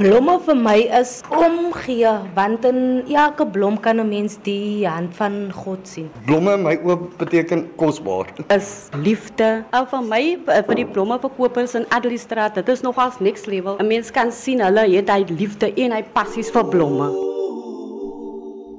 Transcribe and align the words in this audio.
Blomme 0.00 0.38
vir 0.40 0.56
my 0.56 0.78
is 0.96 1.10
omgee 1.28 2.08
want 2.32 2.64
in 2.64 2.78
elke 3.12 3.44
blom 3.44 3.74
kan 3.84 4.00
'n 4.00 4.08
mens 4.08 4.38
die 4.46 4.88
hand 4.88 5.12
van 5.14 5.52
God 5.52 5.88
sien. 5.88 6.08
Blomme 6.24 6.54
in 6.54 6.62
my 6.62 6.78
oop 6.84 7.18
beteken 7.18 7.68
kosbaar. 7.76 8.24
Is 8.48 8.88
liefde. 8.96 9.64
Al 9.70 9.86
van 9.86 10.08
my 10.08 10.38
eh, 10.46 10.62
vir 10.66 10.74
die 10.74 10.86
blommeverkopers 10.86 11.74
in 11.74 11.84
Adelistraat, 11.88 12.54
dit 12.54 12.68
is 12.68 12.80
nogals 12.80 13.20
next 13.20 13.46
level. 13.46 13.76
'n 13.76 13.86
Mens 13.86 14.10
kan 14.10 14.32
sien 14.32 14.60
hulle 14.60 14.88
het 14.96 15.10
hy 15.10 15.24
liefde 15.28 15.74
en 15.74 15.92
hy 15.92 16.02
passies 16.12 16.50
vir 16.50 16.64
blomme. 16.64 17.12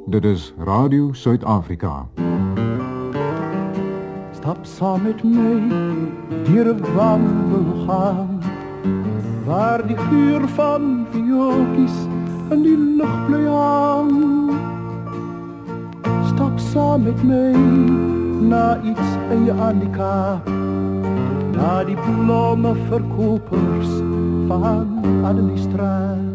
Dit 0.08 0.26
is 0.26 0.54
Radio 0.58 1.14
Suid-Afrika. 1.14 2.08
Stap 4.34 4.66
saam 4.66 5.04
met 5.04 5.24
my 5.24 5.70
deur 6.50 6.74
'n 6.74 6.82
wandelgang 6.96 8.42
waar 9.52 9.88
die 9.88 9.98
geur 9.98 10.48
van 10.56 11.06
viooltjies 11.12 11.96
in 12.56 12.62
die 12.64 12.78
lug 13.00 13.16
bly 13.28 13.42
hang. 13.52 14.14
Stap 16.30 16.60
saam 16.72 17.04
met 17.04 17.20
my 17.28 17.52
na 18.54 18.78
iets 18.80 19.10
in 19.36 19.44
jou 19.50 19.58
Annika. 19.60 20.40
Na 21.58 21.84
die 21.84 21.98
blomme 22.00 22.72
verkopers 22.88 23.92
van 24.48 24.88
Adeliestraat. 25.28 26.30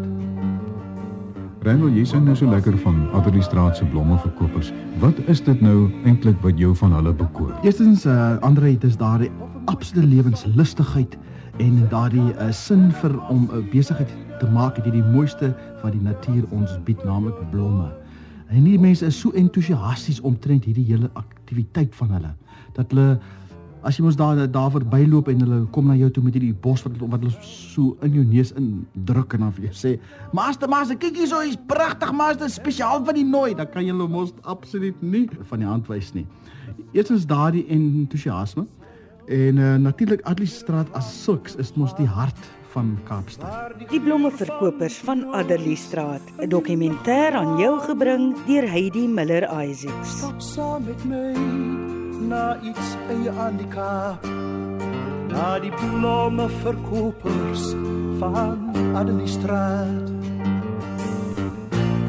Randall, 1.65 1.97
jy 1.97 2.05
sê 2.07 2.21
nou 2.21 2.37
so 2.37 2.47
lekker 2.47 2.77
van 2.85 3.01
Adeliestraat 3.17 3.81
se 3.81 3.87
blommeverkopers. 3.89 4.69
Wat 5.01 5.17
is 5.25 5.41
dit 5.43 5.65
nou 5.65 5.89
eintlik 6.05 6.37
wat 6.45 6.61
jou 6.61 6.75
van 6.77 6.93
hulle 6.99 7.17
bekoor? 7.17 7.49
Eerstens 7.65 8.05
uh, 8.05 8.37
Andre, 8.45 8.77
dit 8.77 8.85
is 8.87 9.01
daardie 9.01 9.33
absolute 9.65 10.05
lewenslustigheid 10.07 11.17
en 11.57 11.87
daardie 11.89 12.33
uh, 12.37 12.51
sin 12.53 12.91
vir 13.01 13.15
om 13.29 13.47
'n 13.49 13.57
uh, 13.57 13.63
besigheid 13.71 14.09
te 14.39 14.49
maak 14.53 14.75
het 14.75 14.85
hierdie 14.85 15.05
mooiste 15.13 15.53
wat 15.81 15.91
die 15.91 16.01
natuur 16.01 16.45
ons 16.49 16.77
bied 16.83 17.03
naamlik 17.03 17.37
blomme. 17.51 17.89
En 18.49 18.61
hierdie 18.61 18.79
mense 18.79 19.05
is 19.05 19.19
so 19.19 19.31
entoesiasties 19.31 20.21
omtrent 20.21 20.65
hierdie 20.65 20.85
hele 20.85 21.09
aktiwiteit 21.13 21.95
van 21.95 22.11
hulle 22.11 22.33
dat 22.73 22.91
hulle 22.91 23.19
as 23.81 23.97
jy 23.97 24.03
mos 24.03 24.15
daar 24.15 24.51
daar 24.51 24.71
verbyloop 24.71 25.27
en 25.27 25.41
hulle 25.45 25.59
kom 25.71 25.87
na 25.87 25.95
jou 25.95 26.09
toe 26.11 26.23
met 26.23 26.33
hierdie 26.33 26.53
bos 26.53 26.83
wat 26.85 26.93
wat 26.99 27.19
hulle 27.21 27.33
so 27.41 27.97
in 28.05 28.13
jou 28.13 28.25
neus 28.25 28.53
indruk 28.59 29.33
en 29.33 29.45
dan 29.45 29.53
vir 29.57 29.67
jou 29.69 29.73
sê 29.81 29.93
master 30.33 30.69
master 30.69 30.97
kyk 30.97 31.17
hier 31.17 31.27
so 31.27 31.41
is 31.41 31.57
pragtig 31.67 32.11
master 32.13 32.49
spesiaal 32.49 33.05
van 33.05 33.15
die 33.15 33.25
nooi 33.25 33.53
dan 33.55 33.69
kan 33.73 33.85
jy 33.85 33.93
hulle 33.95 34.07
mos 34.07 34.33
absoluut 34.43 35.01
nie 35.01 35.27
van 35.49 35.59
die 35.59 35.67
hand 35.67 35.87
wys 35.89 36.13
nie. 36.13 36.25
Eerstens 36.93 37.25
daardie 37.25 37.65
entoesiasme 37.73 38.67
En 39.27 39.57
uh, 39.57 39.75
natuurlik 39.75 40.21
Adliestraat 40.21 40.87
as 40.95 41.07
sulks 41.23 41.57
is 41.59 41.73
mos 41.75 41.91
die 41.97 42.07
hart 42.07 42.37
van 42.71 42.93
Kaapstad. 43.03 43.75
Die 43.91 43.99
blommeverkopers 43.99 45.01
van 45.03 45.25
Adliestraat, 45.35 46.23
'n 46.39 46.47
dokumentêr 46.47 47.35
aan 47.35 47.59
jou 47.59 47.75
gebring 47.79 48.35
deur 48.47 48.69
Heidi 48.71 49.07
Miller 49.07 49.43
Isaacs. 49.63 50.17
Stap 50.17 50.41
saam 50.41 50.83
met 50.87 51.03
my 51.03 51.35
na 52.27 52.55
iets 52.63 52.95
in 53.11 53.23
jou 53.23 53.35
Annika. 53.35 54.19
Na 55.27 55.59
die 55.59 55.75
blommeverkopers 55.75 57.75
van 58.19 58.71
Adliestraat. 58.95 60.07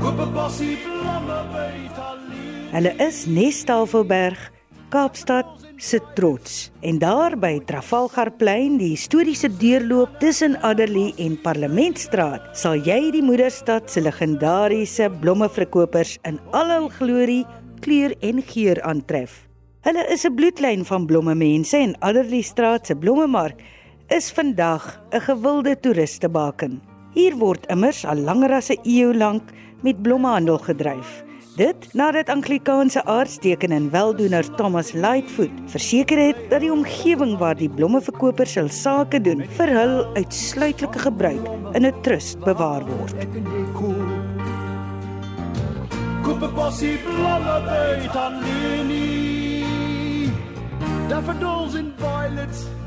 Koop 0.00 0.18
'n 0.22 0.32
bosie 0.32 0.78
blomme 0.86 1.40
by 1.50 1.70
Italie. 1.90 2.70
Hulle 2.70 2.94
is 3.08 3.26
Nestafelberg, 3.26 4.52
Kaapstad 4.88 5.67
se 5.78 6.00
trots. 6.14 6.70
En 6.80 6.98
daar 6.98 7.36
by 7.38 7.58
Trafalgarplein, 7.64 8.76
die 8.80 8.90
historiese 8.92 9.48
deurloop 9.60 10.18
tussen 10.20 10.58
Adderley 10.66 11.12
en 11.22 11.38
Parlementstraat, 11.40 12.50
sal 12.58 12.82
jy 12.82 12.98
die 13.14 13.22
moederstad 13.22 13.90
se 13.90 14.02
legendariese 14.02 15.08
blommeverkopers 15.22 16.18
in 16.28 16.40
al 16.50 16.74
hul 16.74 16.88
glorie, 16.98 17.44
kleur 17.80 18.14
en 18.26 18.42
geur 18.42 18.82
aantref. 18.82 19.46
Hulle 19.86 20.04
is 20.12 20.26
'n 20.26 20.34
bloedlyn 20.34 20.84
van 20.84 21.06
blommemense 21.06 21.76
en 21.76 21.94
Adderley 22.00 22.42
Straat 22.42 22.86
se 22.86 22.94
blommemark 22.96 23.62
is 24.08 24.32
vandag 24.32 25.00
'n 25.12 25.20
gewilde 25.20 25.80
toeristebaken. 25.80 26.82
Hier 27.14 27.36
word 27.36 27.66
immers 27.70 28.04
al 28.04 28.16
langer 28.16 28.52
as 28.52 28.70
'n 28.70 28.80
eeu 28.82 29.14
lank 29.14 29.42
met 29.82 30.02
blommehandel 30.02 30.58
gedryf. 30.58 31.27
Dit 31.58 31.92
nadat 31.92 32.28
Anglikaanse 32.28 33.04
aartsdeken 33.04 33.70
en 33.70 33.90
weldoener 33.90 34.54
Thomas 34.54 34.92
Lightfoot 34.92 35.50
verseker 35.66 36.18
het 36.26 36.36
dat 36.50 36.60
die 36.60 36.70
omgewing 36.72 37.38
waar 37.38 37.56
die 37.58 37.70
blommeverkopers 37.70 38.54
hul 38.60 38.68
sake 38.70 39.18
doen 39.20 39.42
vir 39.56 39.72
hul 39.74 39.96
uitsluitlike 40.14 41.02
gebruik 41.02 41.50
in 41.74 41.82
'n 41.86 42.00
trust 42.06 42.38
bewaar 42.46 42.86
word. 42.86 43.26
Koop 46.22 46.42
'n 46.42 46.54
bosie 46.54 46.98
blomme 47.02 47.56
by 47.66 48.08
Tannie. 48.14 49.58
Daffodils 51.08 51.74
and 51.74 51.92
violets 51.98 52.77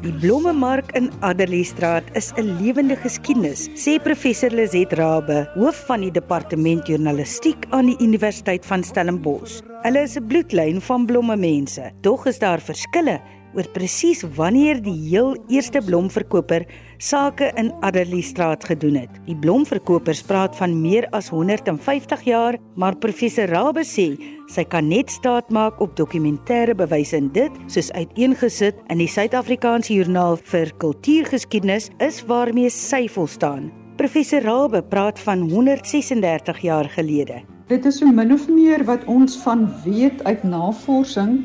Die 0.00 0.12
blommemark 0.12 0.94
in 0.96 1.10
Adderleystraat 1.20 2.04
is 2.16 2.32
'n 2.36 2.56
lewende 2.60 2.96
geskiedenis, 2.96 3.68
sê 3.76 3.98
professor 4.02 4.50
Lizet 4.50 4.92
Rabbe, 4.92 5.50
hoof 5.54 5.84
van 5.86 6.00
die 6.00 6.10
departement 6.10 6.88
journalistiek 6.88 7.66
aan 7.70 7.86
die 7.86 7.96
Universiteit 8.00 8.64
van 8.66 8.82
Stellenbosch. 8.82 9.60
Hulle 9.82 10.02
is 10.02 10.16
'n 10.16 10.26
bloedlyn 10.26 10.80
van 10.80 11.06
blommemense, 11.06 11.92
tog 12.00 12.26
is 12.26 12.38
daar 12.38 12.60
verskille 12.60 13.20
oor 13.56 13.66
presies 13.74 14.22
wanneer 14.36 14.80
die 14.82 14.96
heel 15.08 15.34
eerste 15.48 15.80
blomverkoper 15.84 16.66
sake 17.00 17.50
in 17.60 17.72
Adderleystraat 17.86 18.64
gedoen 18.68 18.98
het. 19.00 19.20
Die 19.26 19.36
blomverkopers 19.36 20.22
praat 20.28 20.56
van 20.58 20.76
meer 20.82 21.08
as 21.16 21.30
150 21.32 22.22
jaar, 22.28 22.58
maar 22.76 22.98
professor 23.00 23.48
Rabbe 23.50 23.84
sê 23.86 24.12
sy 24.50 24.64
kan 24.66 24.88
net 24.90 25.10
staat 25.10 25.50
maak 25.54 25.80
op 25.80 25.94
dokumentêre 25.98 26.74
bewyse 26.76 27.16
en 27.16 27.30
dit, 27.34 27.60
soos 27.70 27.92
uiteengesit 27.94 28.80
in 28.90 28.98
die 29.02 29.10
Suid-Afrikaanse 29.10 29.94
Joernaal 29.94 30.40
vir 30.50 30.72
Kultuurgeskiedenis, 30.82 31.90
is 32.02 32.24
waarmee 32.26 32.70
sy 32.74 33.06
volstaan. 33.08 33.70
Professor 34.00 34.42
Rabbe 34.42 34.82
praat 34.82 35.20
van 35.20 35.46
136 35.50 36.62
jaar 36.64 36.88
gelede. 36.88 37.42
Dit 37.70 37.84
is 37.86 38.00
so 38.00 38.10
min 38.10 38.32
of 38.34 38.48
meer 38.50 38.82
wat 38.88 39.04
ons 39.06 39.36
van 39.44 39.68
weet 39.84 40.24
uit 40.24 40.42
navorsing 40.42 41.36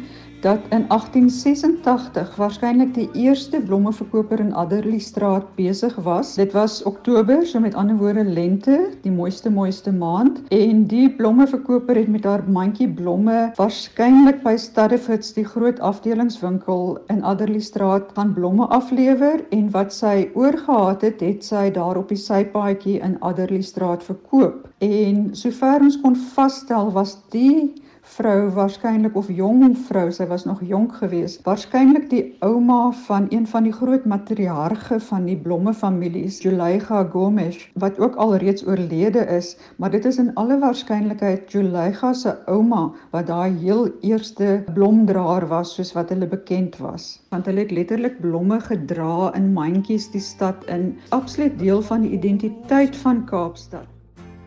dat 0.46 0.62
in 0.70 0.86
1886 0.88 2.36
waarskynlik 2.38 2.92
die 2.94 3.08
eerste 3.18 3.58
blommeverkoper 3.66 4.40
in 4.40 4.54
Adderley 4.54 5.00
straat 5.02 5.46
besig 5.58 5.96
was. 6.06 6.36
Dit 6.38 6.52
was 6.54 6.84
Oktober, 6.84 7.46
so 7.46 7.60
met 7.60 7.74
ander 7.74 7.98
woorde 7.98 8.24
lente, 8.24 8.76
die 9.02 9.12
mooiste 9.12 9.50
mooiste 9.50 9.90
maand 9.94 10.44
en 10.54 10.84
die 10.92 11.10
blommeverkoper 11.10 11.98
het 11.98 12.12
met 12.14 12.28
haar 12.30 12.44
mandjie 12.46 12.90
blomme 12.94 13.40
waarskynlik 13.58 14.44
by 14.44 14.54
Staddefits 14.62 15.34
die 15.34 15.48
groot 15.50 15.82
afdelingswinkel 15.82 17.00
in 17.10 17.24
Adderley 17.24 17.64
straat 17.66 18.14
gaan 18.14 18.36
blomme 18.38 18.68
aflewer 18.70 19.42
en 19.50 19.72
wat 19.74 19.98
sy 19.98 20.28
oorgehad 20.36 21.02
het, 21.08 21.26
het 21.26 21.42
sy 21.48 21.72
daar 21.74 21.98
op 21.98 22.14
die 22.14 22.22
sypaadjie 22.22 23.00
in 23.02 23.18
Adderley 23.26 23.66
straat 23.66 24.06
verkoop. 24.06 24.70
En 24.86 25.32
sover 25.34 25.82
ons 25.82 25.98
kon 26.06 26.14
vasstel 26.38 26.94
was 26.94 27.18
die 27.34 27.74
vrou 28.16 28.48
waarskynlik 28.56 29.16
of 29.20 29.28
jong 29.28 29.74
vrou, 29.90 30.06
sy 30.14 30.24
was 30.30 30.46
nog 30.48 30.62
jonk 30.64 30.94
geweest, 31.02 31.42
waarskynlik 31.44 32.06
die 32.12 32.22
ouma 32.46 32.94
van 33.08 33.26
een 33.34 33.48
van 33.52 33.66
die 33.68 33.74
groot 33.76 34.06
matriarge 34.08 35.00
van 35.10 35.26
die 35.28 35.36
blomme 35.36 35.74
families, 35.76 36.38
Juleiga 36.44 37.02
Gomes, 37.12 37.58
wat 37.84 38.00
ook 38.00 38.16
al 38.16 38.38
reeds 38.44 38.64
oorlede 38.68 39.26
is, 39.36 39.56
maar 39.76 39.92
dit 39.92 40.06
is 40.08 40.20
in 40.24 40.32
alle 40.40 40.56
waarskynlikheid 40.62 41.52
Juleiga 41.52 42.14
se 42.14 42.36
ouma 42.48 42.86
wat 43.12 43.28
daai 43.28 43.58
heel 43.66 43.90
eerste 44.02 44.62
blomdraer 44.78 45.48
was 45.52 45.74
soos 45.76 45.92
wat 45.98 46.14
hulle 46.14 46.30
bekend 46.32 46.78
was. 46.80 47.10
Want 47.36 47.50
hulle 47.52 47.66
het 47.66 47.76
letterlik 47.76 48.22
blomme 48.24 48.62
gedra 48.64 49.34
in 49.36 49.52
mandjies 49.58 50.08
die 50.16 50.24
stad 50.24 50.64
in, 50.72 50.94
absoluut 51.10 51.60
deel 51.60 51.84
van 51.92 52.08
die 52.08 52.16
identiteit 52.16 52.96
van 53.04 53.26
Kaapstad. 53.28 53.95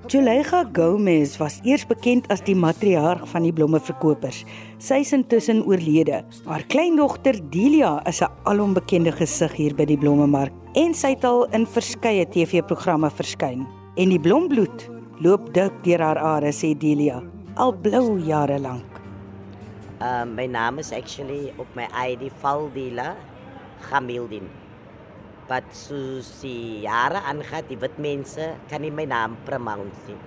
Julega 0.09 0.63
Gomez 0.73 1.37
was 1.37 1.59
eers 1.69 1.83
bekend 1.85 2.31
as 2.33 2.41
die 2.41 2.55
matriarg 2.57 3.27
van 3.29 3.45
die 3.45 3.53
blommeverkopers. 3.53 4.39
Sy 4.81 5.03
is 5.05 5.11
intussen 5.13 5.59
oorlede. 5.69 6.23
Haar 6.47 6.63
kleindogter 6.73 7.37
Delia 7.53 8.01
is 8.09 8.23
'n 8.23 8.33
alombekende 8.49 9.13
gesig 9.13 9.53
hier 9.53 9.75
by 9.75 9.85
die 9.85 9.99
blommemark 9.99 10.53
en 10.75 10.95
sy 10.95 11.11
het 11.13 11.25
al 11.25 11.45
in 11.53 11.67
verskeie 11.67 12.25
TV-programme 12.25 13.11
verskyn. 13.11 13.67
En 13.99 14.09
die 14.09 14.19
blombloed 14.19 14.89
loop 15.21 15.53
dik 15.53 15.73
deur 15.85 16.01
haar 16.01 16.19
are, 16.19 16.53
sê 16.53 16.73
Delia, 16.73 17.23
al 17.57 17.73
blou 17.73 18.19
jare 18.19 18.59
lank. 18.59 18.89
Uh, 20.01 20.25
my 20.25 20.47
naam 20.47 20.79
is 20.79 20.91
actually 20.91 21.53
op 21.59 21.67
my 21.75 21.87
ID 21.93 22.33
Valdila 22.41 23.15
Gamildin 23.91 24.49
wat 25.49 25.65
soos 25.73 26.29
die 26.43 26.85
jare 26.85 27.23
aangaan, 27.25 27.65
die 27.71 27.79
wit 27.81 27.97
mense 27.97 28.51
kan 28.69 28.83
nie 28.85 28.93
my 28.93 29.07
naam 29.09 29.37
pronounce 29.47 30.05
nie. 30.09 30.19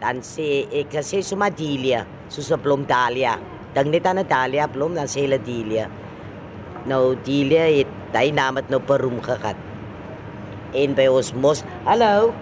Dan 0.00 0.20
sê 0.20 0.66
ek 0.82 0.98
sê 1.00 1.22
sommer 1.24 1.48
Delia, 1.56 2.04
soos 2.28 2.52
'n 2.52 2.60
blom 2.60 2.84
Dalia. 2.84 3.38
Dink 3.74 3.88
net 3.88 4.06
aan 4.06 4.18
'n 4.18 4.28
Dalia 4.28 4.66
blom, 4.68 4.94
dan 4.94 5.08
sê 5.08 5.24
hulle 5.24 5.38
Delia. 5.38 5.88
Nou 6.84 7.16
Delia 7.24 7.64
het 7.78 7.88
daai 8.12 8.30
naam 8.32 8.56
het 8.56 8.68
nou 8.68 8.80
beroem 8.80 9.20
gehad. 9.22 9.56
En 10.74 10.94
by 10.94 11.06
ons 11.08 11.32
mos, 11.32 11.64
hallo. 11.84 12.34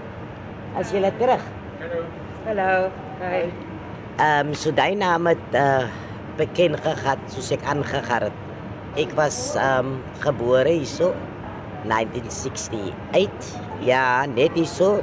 As 0.76 0.90
jy 0.92 1.00
laat 1.00 1.18
terug. 1.18 1.42
Hallo. 2.44 2.90
Hi. 3.20 3.42
Ehm 4.18 4.48
um, 4.48 4.54
so 4.54 4.70
daai 4.70 4.94
naam 4.94 5.26
het 5.26 5.46
uh, 5.54 5.86
bekend 6.36 6.80
gehad 6.80 7.18
soos 7.28 7.52
ek 7.52 7.62
aangegaan 7.62 8.22
het. 8.22 8.36
Ek 8.96 9.14
was 9.14 9.54
ehm 9.54 9.78
um, 9.78 10.02
gebore 10.18 10.74
hierso 10.74 11.14
1968. 11.90 13.54
Ja, 13.86 14.26
net 14.30 14.56
hierso. 14.58 15.02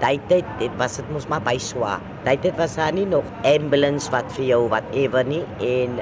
Daai 0.00 0.20
tyd, 0.28 0.44
dit 0.60 0.72
was 0.76 0.98
dit 1.00 1.08
mos 1.14 1.24
maar 1.32 1.40
by 1.44 1.56
swa. 1.62 1.96
Daai 2.26 2.36
tyd 2.42 2.58
was 2.60 2.76
daar 2.76 2.92
nie 2.92 3.06
nog 3.08 3.24
ambulance 3.48 4.12
wat 4.12 4.28
vir 4.36 4.50
jou 4.50 4.62
whatever 4.68 5.24
nie 5.24 5.44
en 5.64 6.00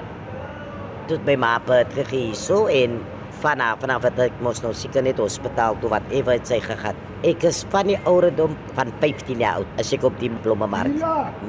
toe 1.07 1.21
by 1.27 1.37
my 1.39 1.59
pa 1.63 1.85
gegee 1.95 2.33
hierso 2.33 2.65
en 2.73 2.99
vanaf 3.45 3.83
vanaf 3.85 4.03
wat 4.07 4.21
ek 4.27 4.41
mos 4.45 4.63
nou 4.65 4.73
seker 4.77 5.05
net 5.05 5.21
hospitaal 5.21 5.77
toe 5.83 5.91
whatever 5.93 6.35
het 6.35 6.49
sy 6.49 6.59
gehad. 6.65 6.99
Ek 7.25 7.45
is 7.49 7.63
van 7.73 7.89
die 7.93 7.99
ouderdom 8.09 8.57
van 8.77 8.93
15 9.03 9.43
jaar 9.45 9.61
oud 9.63 9.81
as 9.81 9.93
ek 9.97 10.05
op 10.09 10.17
die 10.21 10.31
blommemark. 10.45 10.97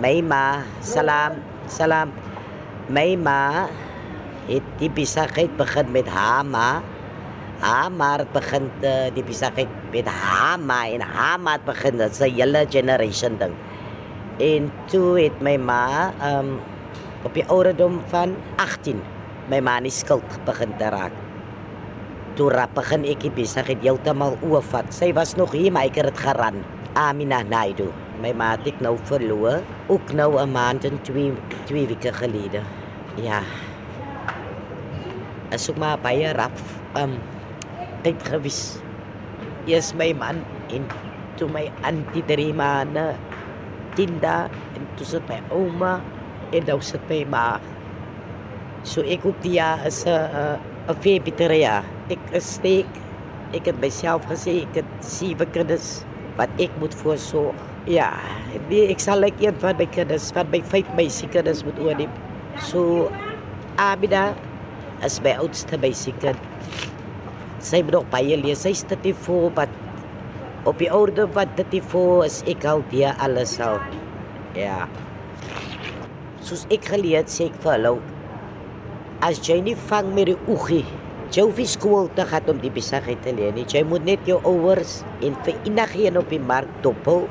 My 0.04 0.20
ma, 0.24 0.46
salam, 0.86 1.40
salam. 1.72 2.14
My 2.94 3.16
ma 3.18 3.66
het 4.50 4.66
die 4.82 4.92
besigheid 4.94 5.56
begin 5.58 5.90
met 5.96 6.10
haar 6.12 6.46
ma. 6.46 6.68
Haar 7.60 7.92
ma 7.92 8.18
het 8.18 8.32
begin 8.34 8.70
te, 8.82 9.12
die 9.16 9.24
besigheid 9.24 9.70
met 9.92 10.08
haar 10.08 10.60
ma 10.60 10.84
en 10.88 11.02
haar 11.02 11.40
ma 11.40 11.56
het 11.56 11.66
begin 11.66 11.98
dit 11.98 12.16
se 12.16 12.30
hele 12.30 12.66
generation 12.70 13.38
ding. 13.38 13.54
En 14.40 14.72
toe 14.92 15.16
het 15.22 15.42
my 15.42 15.56
ma 15.58 16.12
um 16.20 16.60
op 17.26 17.34
die 17.34 17.46
ouderdom 17.48 18.02
van 18.12 18.36
18 18.62 19.02
my 19.50 19.60
ma 19.62 19.80
nie 19.80 19.94
skuld 19.94 20.26
begin 20.46 20.74
te 20.80 20.90
raak. 20.90 21.14
Toe 22.36 22.50
rap 22.52 22.74
begin 22.76 23.06
ek 23.08 23.22
die 23.24 23.32
besigheid 23.32 23.84
heeltemal 23.86 24.36
oorvat. 24.44 24.90
Sy 24.92 25.14
was 25.16 25.36
nog 25.40 25.54
hier, 25.56 25.72
maar 25.72 25.88
ek 25.88 26.02
het 26.02 26.10
dit 26.10 26.24
geran. 26.26 26.58
Amina 27.00 27.44
Naidu. 27.48 27.88
My 28.24 28.32
ma 28.36 28.54
het 28.56 28.68
ek 28.72 28.82
nou 28.84 28.96
verloor, 29.08 29.62
ook 29.92 30.12
nou 30.16 30.40
'n 30.40 30.52
maand 30.52 30.86
en 30.86 31.00
twee 31.04 31.32
twee 31.66 31.88
weke 31.88 32.12
gelede. 32.14 32.62
Ja. 33.16 33.42
As 35.52 35.70
ek 35.70 35.78
maar 35.78 36.00
baie 36.00 36.34
rap 36.34 36.58
um 36.96 37.20
tyd 38.06 38.22
gewis. 38.30 38.78
Eers 39.66 39.94
my 39.98 40.12
man 40.14 40.44
en 40.74 40.86
toe 41.40 41.50
my 41.50 41.66
antie 41.88 42.24
drie 42.30 42.54
maande. 42.54 43.14
Tinda 43.98 44.46
en 44.78 44.86
toe 45.00 45.08
sit 45.16 45.26
my 45.32 45.42
ouma 45.50 45.98
en 46.54 46.68
nou 46.70 46.80
sit 46.86 47.02
my 47.10 47.24
ma. 47.34 47.46
So 48.86 49.02
ek 49.02 49.26
op 49.26 49.38
die 49.42 49.58
jaar 49.58 49.82
is 49.90 50.06
'n 50.06 50.14
uh, 50.14 50.58
'n 50.90 50.98
veebitteria. 51.02 51.82
Ek 52.10 52.22
is 52.32 52.54
steek. 52.58 52.90
Ek 53.54 53.66
het 53.66 53.78
myself 53.82 54.26
gesê 54.30 54.62
ek 54.66 54.76
het 54.82 54.92
sewe 55.02 55.46
kinders 55.46 56.06
wat 56.38 56.50
ek 56.60 56.72
moet 56.80 56.94
voorsorg. 56.94 57.56
Ja, 57.88 58.14
nee, 58.70 58.90
ek 58.90 59.00
sal 59.00 59.24
ek 59.24 59.38
een 59.42 59.56
van 59.62 59.78
my 59.78 59.86
kinders, 59.86 60.32
van 60.34 60.50
my 60.52 60.62
vyf 60.62 60.88
meisie 60.98 61.30
kinders 61.30 61.64
moet 61.64 61.80
oorneem. 61.80 62.12
So 62.58 63.12
Abida 63.78 64.34
is 65.06 65.22
my 65.22 65.36
oudste 65.38 65.78
meisie 65.78 66.14
kind. 66.20 66.40
Sy 67.66 67.82
moet 67.84 68.00
nog 68.00 68.10
baie 68.14 68.38
lees. 68.38 68.62
Sy 68.66 68.74
sit 68.78 68.98
dit 69.04 69.24
voor 69.26 69.50
wat 69.58 69.70
op 70.70 70.78
die 70.82 70.92
orde 70.94 71.28
wat 71.34 71.54
dit 71.58 71.80
voor 71.92 72.26
is 72.26 72.42
ek 72.50 72.66
al 72.70 72.84
die 72.92 73.06
alles 73.10 73.60
al. 73.62 73.80
Ja. 74.58 74.86
Soos 76.46 76.66
ek 76.74 76.86
geleer 76.94 77.26
sê 77.30 77.50
ek 77.50 77.58
vir 77.64 77.78
hulle 77.78 77.98
as 79.26 79.40
jy 79.48 79.62
nie 79.64 79.76
vang 79.90 80.12
met 80.16 80.28
die 80.30 80.38
oogie 80.52 80.84
jy 81.34 81.44
hoef 81.44 81.58
nie 81.60 81.70
skool 81.70 82.10
te 82.18 82.26
gaan 82.30 82.50
om 82.52 82.60
die 82.62 82.72
besigheid 82.74 83.22
te 83.26 83.34
leer 83.36 83.54
nie 83.56 83.66
jy 83.72 83.82
moet 83.88 84.06
net 84.06 84.28
jou 84.30 84.38
ouers 84.46 85.00
en 85.26 85.38
vir 85.48 85.56
enigiemand 85.70 86.22
op 86.22 86.34
die 86.34 86.42
mark 86.52 86.72
dophou 86.84 87.24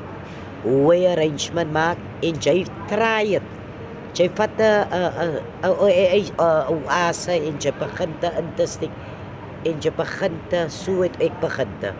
hoe 0.65 0.95
jy 0.97 1.11
arrangement 1.13 1.71
maak 1.75 2.01
en 2.25 2.41
jy 2.41 2.57
try 2.89 3.37
dit 3.37 3.51
jy 4.15 4.27
vat 4.39 4.59
'n 4.59 4.87
'n 4.91 5.39
'n 5.69 6.83
ase 6.87 7.35
en 7.35 7.55
jy 7.59 7.71
begin 7.79 8.11
te 8.21 8.31
in 8.39 8.49
te 8.57 8.67
steek 8.67 8.91
en 9.65 9.81
jy 9.81 9.91
begin 9.97 10.39
te 10.49 10.65
so 10.69 11.03
het 11.03 11.15
ek 11.23 11.37
begin 11.43 11.71
te 11.83 11.93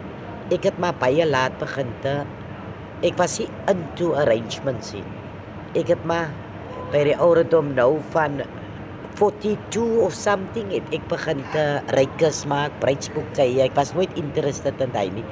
ek 0.53 0.69
het 0.69 0.81
maar 0.81 0.97
baie 1.01 1.25
laat 1.25 1.57
begin 1.59 1.91
te 2.05 2.17
ek 3.05 3.17
was 3.17 3.39
nie 3.41 3.49
into 3.71 4.13
arrangements 4.13 4.93
nie 4.93 5.05
ek 5.75 5.95
het 5.95 6.05
maar 6.05 6.29
by 6.93 7.01
die 7.07 7.17
ouderdom 7.17 7.73
nou 7.75 7.97
van 8.13 8.43
42 9.15 10.03
of 10.03 10.13
something 10.13 10.69
het 10.75 10.87
ek 10.95 11.05
begin 11.11 11.41
te 11.53 11.63
rykes 11.95 12.43
maak, 12.51 12.73
bruidsboeke. 12.83 13.47
Ek 13.63 13.75
was 13.77 13.93
nooit 13.95 14.11
interested 14.19 14.81
in 14.83 14.91
daai 14.95 15.07
nie. 15.15 15.23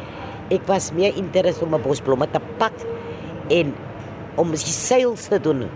Ek 0.54 0.64
was 0.70 0.92
meer 0.96 1.16
interested 1.20 1.68
om 1.68 1.76
'n 1.76 1.84
bos 1.84 2.02
blomme 2.02 2.28
te 2.32 2.40
pak 2.58 2.74
en 3.50 3.74
om 4.38 4.52
die 4.52 4.58
sales 4.58 5.28
te 5.28 5.40
doen. 5.40 5.70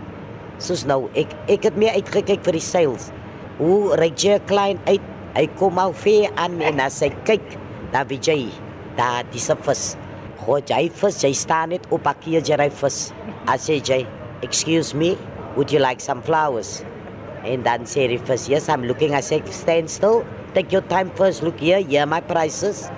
Soos 0.58 0.84
nou, 0.84 1.08
ek 1.14 1.28
ek 1.48 1.62
het 1.62 1.76
meer 1.76 1.94
uitgekyk 1.94 2.42
vir 2.42 2.52
die 2.52 2.64
sales. 2.64 3.12
Hoe 3.58 3.96
ry 3.96 4.12
jy 4.16 4.40
klein 4.46 4.78
uit? 4.86 5.17
Hy 5.38 5.44
kom 5.54 5.78
al 5.78 5.92
ver 5.94 6.32
aan 6.34 6.56
en 6.66 6.80
as 6.82 6.96
hy 7.04 7.12
kyk, 7.22 7.44
dan 7.92 8.08
weet 8.10 8.26
jy, 8.26 8.50
daar 8.98 9.22
dis 9.30 9.46
'n 9.50 9.56
vis. 9.62 9.96
Gooi 10.42 10.62
jy 10.66 10.90
vis, 10.90 11.22
jy 11.22 11.32
staan 11.32 11.68
net 11.68 11.86
op 11.94 12.06
'n 12.08 12.14
keer 12.20 12.42
jy 12.42 12.70
vis. 12.70 13.12
As 13.46 13.68
jy, 13.68 14.04
excuse 14.42 14.94
me, 14.94 15.16
would 15.54 15.70
you 15.70 15.78
like 15.78 16.00
some 16.00 16.22
flowers? 16.22 16.82
En 17.44 17.62
dan 17.62 17.86
sê 17.86 18.08
die 18.08 18.18
vis, 18.18 18.48
yes, 18.48 18.68
I'm 18.68 18.82
looking. 18.82 19.14
I 19.14 19.20
say, 19.20 19.40
stand 19.50 19.88
still. 19.88 20.24
Take 20.54 20.72
your 20.72 20.82
time 20.88 21.10
first. 21.14 21.42
Look 21.42 21.60
here. 21.60 21.80
Here 21.80 22.00
are 22.00 22.06
my 22.06 22.20
prices. 22.20 22.90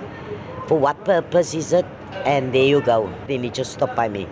For 0.67 0.79
what 0.79 1.05
purpose 1.05 1.53
is 1.53 1.73
it? 1.73 1.85
And 2.25 2.51
there 2.51 2.65
you 2.65 2.81
go. 2.81 3.07
Then 3.27 3.43
he 3.43 3.49
just 3.49 3.73
stop 3.73 3.95
by 3.95 4.09
me. 4.09 4.27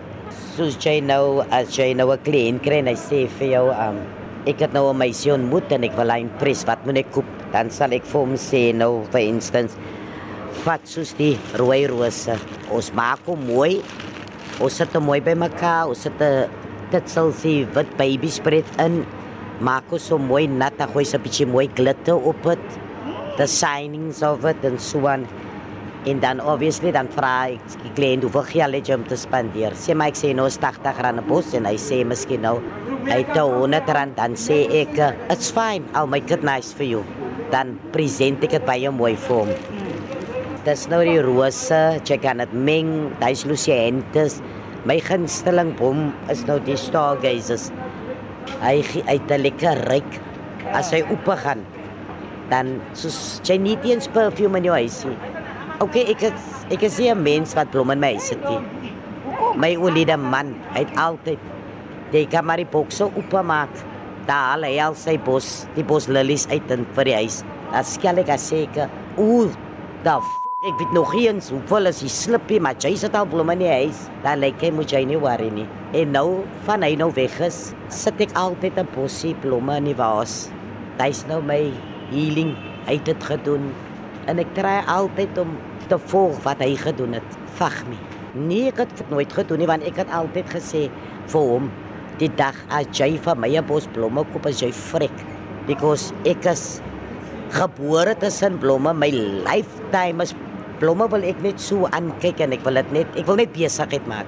Soos 0.56 0.76
jy 0.76 1.00
nou, 1.00 1.44
as 1.50 1.78
jy 1.78 1.94
nou 1.94 2.10
'n 2.10 2.18
kliënt 2.18 2.62
kry 2.62 2.78
en 2.82 2.86
hy 2.86 2.94
sê 2.94 3.28
vir 3.38 3.48
jou, 3.50 3.70
um, 3.70 4.02
ek 4.46 4.58
het 4.58 4.72
nou 4.72 4.90
'n 4.90 4.98
meisie 4.98 5.32
ontmoet 5.32 5.70
en 5.72 5.84
ek 5.84 5.96
wil 5.96 6.10
hy 6.10 6.24
pres, 6.38 6.64
wat 6.64 6.84
moet 6.84 6.98
ek 6.98 7.12
koop? 7.12 7.39
Dan 7.52 7.70
sal 7.70 7.92
ek 7.92 8.04
vir 8.04 8.20
hom 8.20 8.36
sê 8.38 8.72
nou, 8.76 9.04
for 9.10 9.20
instance, 9.20 9.76
vat 10.64 10.82
soos 10.88 11.14
die 11.18 11.36
rooi 11.58 11.86
rose. 11.90 12.36
Ons 12.70 12.92
maak 12.96 13.24
hom 13.26 13.46
mooi. 13.46 13.80
Ons 14.60 14.80
sit 14.82 14.92
hom 14.94 15.08
mooi 15.10 15.20
bymekaar. 15.20 15.88
Ons 15.90 16.06
sit 16.06 16.20
dit 16.90 17.10
sal 17.10 17.30
sê 17.32 17.64
wat 17.74 17.90
baby 17.98 18.28
spread 18.28 18.66
in 18.82 19.02
maak 19.60 19.92
ons 19.92 20.08
so 20.08 20.18
mooi 20.18 20.46
nat, 20.48 20.74
dan 20.78 20.88
gooi 20.88 21.04
jy 21.04 21.18
'n 21.18 21.22
bietjie 21.22 21.46
mooi 21.46 21.68
glitter 21.68 22.16
op 22.16 22.42
dit. 22.42 22.66
The 23.36 23.46
signings 23.46 24.22
of 24.22 24.44
it 24.44 24.64
and 24.64 24.80
so 24.80 25.06
on. 25.06 25.26
En 26.06 26.20
dan 26.20 26.40
obviously 26.40 26.92
dan 26.92 27.08
vra 27.08 27.48
ek 27.48 27.60
die 27.82 27.92
kliënt 27.92 28.22
hoeveel 28.22 28.42
geld 28.42 28.74
het 28.74 28.88
jy 28.88 28.94
om 28.94 29.04
te 29.04 29.16
spandeer. 29.16 29.72
Sê 29.76 29.94
maar 29.94 30.08
ek 30.08 30.16
sê 30.16 30.34
nou 30.34 30.48
80 30.48 31.00
rand 31.00 31.20
'n 31.20 31.28
bos 31.28 31.52
en 31.54 31.66
hy 31.66 31.76
sê 31.76 32.04
miskien 32.04 32.40
nou 32.40 32.60
hy 33.04 33.22
het 33.22 33.36
100 33.36 33.88
rand 33.88 34.16
dan 34.16 34.32
sê 34.34 34.66
ek 34.82 34.98
it's 35.30 35.50
fine, 35.50 35.84
I'll 35.94 36.06
make 36.06 36.32
it 36.32 36.42
nice 36.42 36.72
for 36.72 36.84
you. 36.84 37.04
Dan 37.50 37.74
present 37.94 38.44
ek 38.46 38.54
dit 38.54 38.66
baie 38.66 38.90
mooi 38.94 39.16
vir 39.18 39.42
hom. 39.42 39.50
Dis 40.66 40.86
nou 40.92 41.00
die 41.06 41.20
rose, 41.24 41.80
jy 42.04 42.18
kan 42.20 42.42
dit 42.42 42.52
meng, 42.52 43.10
daai's 43.18 43.46
lucientes. 43.48 44.38
My 44.88 44.98
gunsteling 45.02 45.74
bom 45.78 46.10
is 46.32 46.44
nou 46.48 46.58
die 46.62 46.76
stargazers. 46.78 47.70
Hy 48.60 48.82
uit 49.08 49.30
'n 49.30 49.42
lekker 49.42 49.78
ryk 49.88 50.20
as 50.72 50.92
hy 50.92 51.02
oop 51.02 51.26
gaan. 51.42 51.64
Dan 52.50 52.80
soos 52.92 53.40
jy 53.44 53.56
nie 53.58 53.78
eens 53.84 54.08
perfume 54.08 54.58
in 54.58 54.64
jou 54.64 54.74
huis 54.74 55.04
nie. 55.04 55.18
Okay, 55.80 56.04
ek 56.12 56.20
het, 56.20 56.40
ek 56.70 56.82
is 56.82 57.00
'n 57.00 57.22
mens 57.22 57.54
wat 57.54 57.70
blomme 57.70 57.92
in 57.92 58.00
my 58.00 58.12
huis 58.12 58.30
het 58.30 58.42
nie. 58.44 58.60
My 59.56 59.74
oulede 59.76 60.16
man, 60.16 60.54
hy 60.74 60.84
het 60.84 60.96
altyd 60.96 61.38
die 62.12 62.26
kamari 62.26 62.66
bokse 62.66 63.04
oopmaak. 63.04 63.70
Daar 64.30 64.52
al 64.54 64.62
hy 64.62 64.76
al 64.78 64.94
sy 64.94 65.16
bos, 65.26 65.64
die 65.74 65.82
bos 65.82 66.04
lilies 66.06 66.44
uit 66.52 66.68
in 66.70 66.84
vir 66.94 67.08
die 67.08 67.14
huis. 67.18 67.40
Dan 67.72 67.86
skel 67.88 68.20
ek 68.22 68.28
seker, 68.38 68.92
ooh, 69.18 69.50
da 70.06 70.20
ek 70.62 70.76
weet 70.78 70.92
nog 70.94 71.10
eens 71.18 71.48
hoeveel 71.50 71.90
is 71.90 72.02
die 72.04 72.12
slippie, 72.14 72.60
maar 72.62 72.78
jy 72.78 72.92
sit 73.00 73.16
al 73.18 73.26
blomme 73.26 73.56
in 73.56 73.64
die 73.64 73.72
huis. 73.72 74.04
Dan 74.22 74.38
lyk 74.44 74.62
hy 74.62 74.70
moet 74.76 74.94
jy 74.94 75.00
nie 75.08 75.18
worry 75.18 75.48
nie. 75.56 75.66
En 75.98 76.14
nou 76.14 76.44
van 76.68 76.86
hy 76.86 76.92
nou 77.00 77.10
weg 77.16 77.40
is, 77.42 77.72
sit 77.90 78.22
ek 78.22 78.36
altyd 78.38 78.78
'n 78.78 78.86
bosie 78.94 79.34
blomme 79.42 79.80
in 79.82 79.90
die 79.90 79.98
vaas. 79.98 80.46
Dis 81.02 81.26
nou 81.26 81.42
my 81.42 81.72
healing. 82.12 82.54
Hy 82.86 83.00
het 83.02 83.10
dit 83.10 83.24
gedoen 83.24 83.74
en 84.28 84.38
ek 84.38 84.54
kry 84.54 84.78
altyd 84.86 85.38
om 85.38 85.58
te 85.88 85.98
volg 85.98 86.38
wat 86.46 86.62
hy 86.62 86.76
gedoen 86.76 87.18
het. 87.18 87.38
Vag 87.58 87.82
my. 87.88 87.98
Nee, 88.34 88.68
ek 88.68 88.86
het 88.86 89.10
nooit 89.10 89.32
gedoen 89.32 89.58
nie 89.58 89.66
want 89.66 89.82
ek 89.82 89.96
het 89.96 90.10
altyd 90.12 90.46
gesê 90.54 90.90
vir 91.26 91.40
hom 91.40 91.70
die 92.20 92.30
dag 92.36 92.56
as 92.68 92.86
jy 92.92 93.16
vir 93.16 93.36
my 93.36 93.48
'n 93.48 93.64
bos 93.66 93.86
blomme 93.94 94.24
koop 94.32 94.46
as 94.46 94.60
jy 94.60 94.70
frek 94.72 95.16
because 95.66 96.12
ek 96.24 96.46
is 96.46 96.82
gebore 97.50 98.14
tussen 98.14 98.58
blomme. 98.58 98.92
My 98.94 99.10
lifetime 99.10 100.20
is 100.20 100.34
blomme 100.80 101.08
wil 101.10 101.24
ek 101.24 101.40
net 101.42 101.60
so 101.60 101.88
aankyk 101.90 102.40
en 102.40 102.52
ek 102.52 102.64
wil 102.64 102.74
dit 102.74 102.92
net 102.92 103.16
ek 103.16 103.26
wil 103.26 103.36
net 103.36 103.52
besigheid 103.52 104.06
maak. 104.06 104.26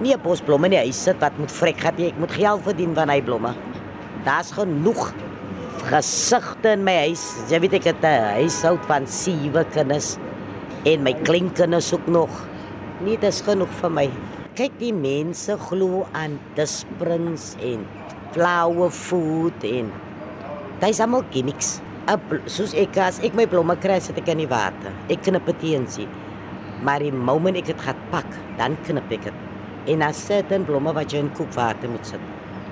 Nie 0.00 0.14
'n 0.14 0.22
bos 0.22 0.40
blomme 0.40 0.68
nie 0.68 0.78
hy 0.78 0.92
sit 0.92 1.20
wat 1.20 1.36
moet 1.38 1.50
vrek 1.50 1.78
gehad 1.80 1.98
jy 1.98 2.08
ek 2.08 2.18
moet 2.18 2.32
geld 2.32 2.62
verdien 2.64 2.94
van 2.94 3.08
hy 3.08 3.20
blomme. 3.20 3.54
Daar's 4.24 4.52
genoeg 4.52 5.12
gesigte 5.88 6.72
in 6.72 6.84
my 6.84 6.96
huis. 7.08 7.24
Jy 7.48 7.60
weet 7.60 7.74
ek 7.74 7.84
het 7.84 8.04
'n 8.04 8.40
huishoud 8.40 8.84
van 8.86 9.06
sewe 9.06 9.64
kinders 9.72 10.18
en 10.84 11.02
my 11.02 11.12
kleinkinders 11.12 11.92
ook 11.92 12.06
nog. 12.06 12.30
Nee, 13.00 13.16
dis 13.16 13.40
genoeg 13.40 13.72
vir 13.80 13.90
my. 13.90 14.10
Kyk, 14.60 14.74
die 14.76 14.92
mense 14.92 15.54
glo 15.56 16.02
aan 16.12 16.34
disprins 16.52 17.54
en 17.64 17.86
flower 18.34 18.90
food 18.92 19.64
en 19.64 19.88
dis 20.82 21.00
almal 21.00 21.24
gimmicks. 21.32 21.80
'n 22.04 22.20
bl- 22.28 22.44
Soos 22.44 22.74
ek 22.76 22.98
as 22.98 23.20
ek 23.24 23.32
my 23.32 23.46
blomme 23.46 23.72
kry, 23.80 23.96
sit 23.98 24.18
ek 24.18 24.28
in 24.28 24.44
die 24.44 24.50
water. 24.50 24.92
Ek 25.08 25.22
knip 25.24 25.46
dit 25.46 25.58
teensie. 25.64 26.06
Maar 26.84 27.00
die 27.00 27.10
oomblik 27.10 27.56
ek 27.62 27.72
dit 27.72 27.80
gaan 27.80 27.96
pak, 28.12 28.28
dan 28.58 28.76
knip 28.84 29.10
ek 29.10 29.24
dit. 29.24 29.34
En 29.86 29.98
dan 30.00 30.12
sit 30.12 30.50
dan 30.50 30.68
blomme 30.68 30.92
wat 30.92 31.08
jy 31.10 31.24
in 31.24 31.32
koekwater 31.32 31.88
moet 31.88 32.04
sit. 32.04 32.20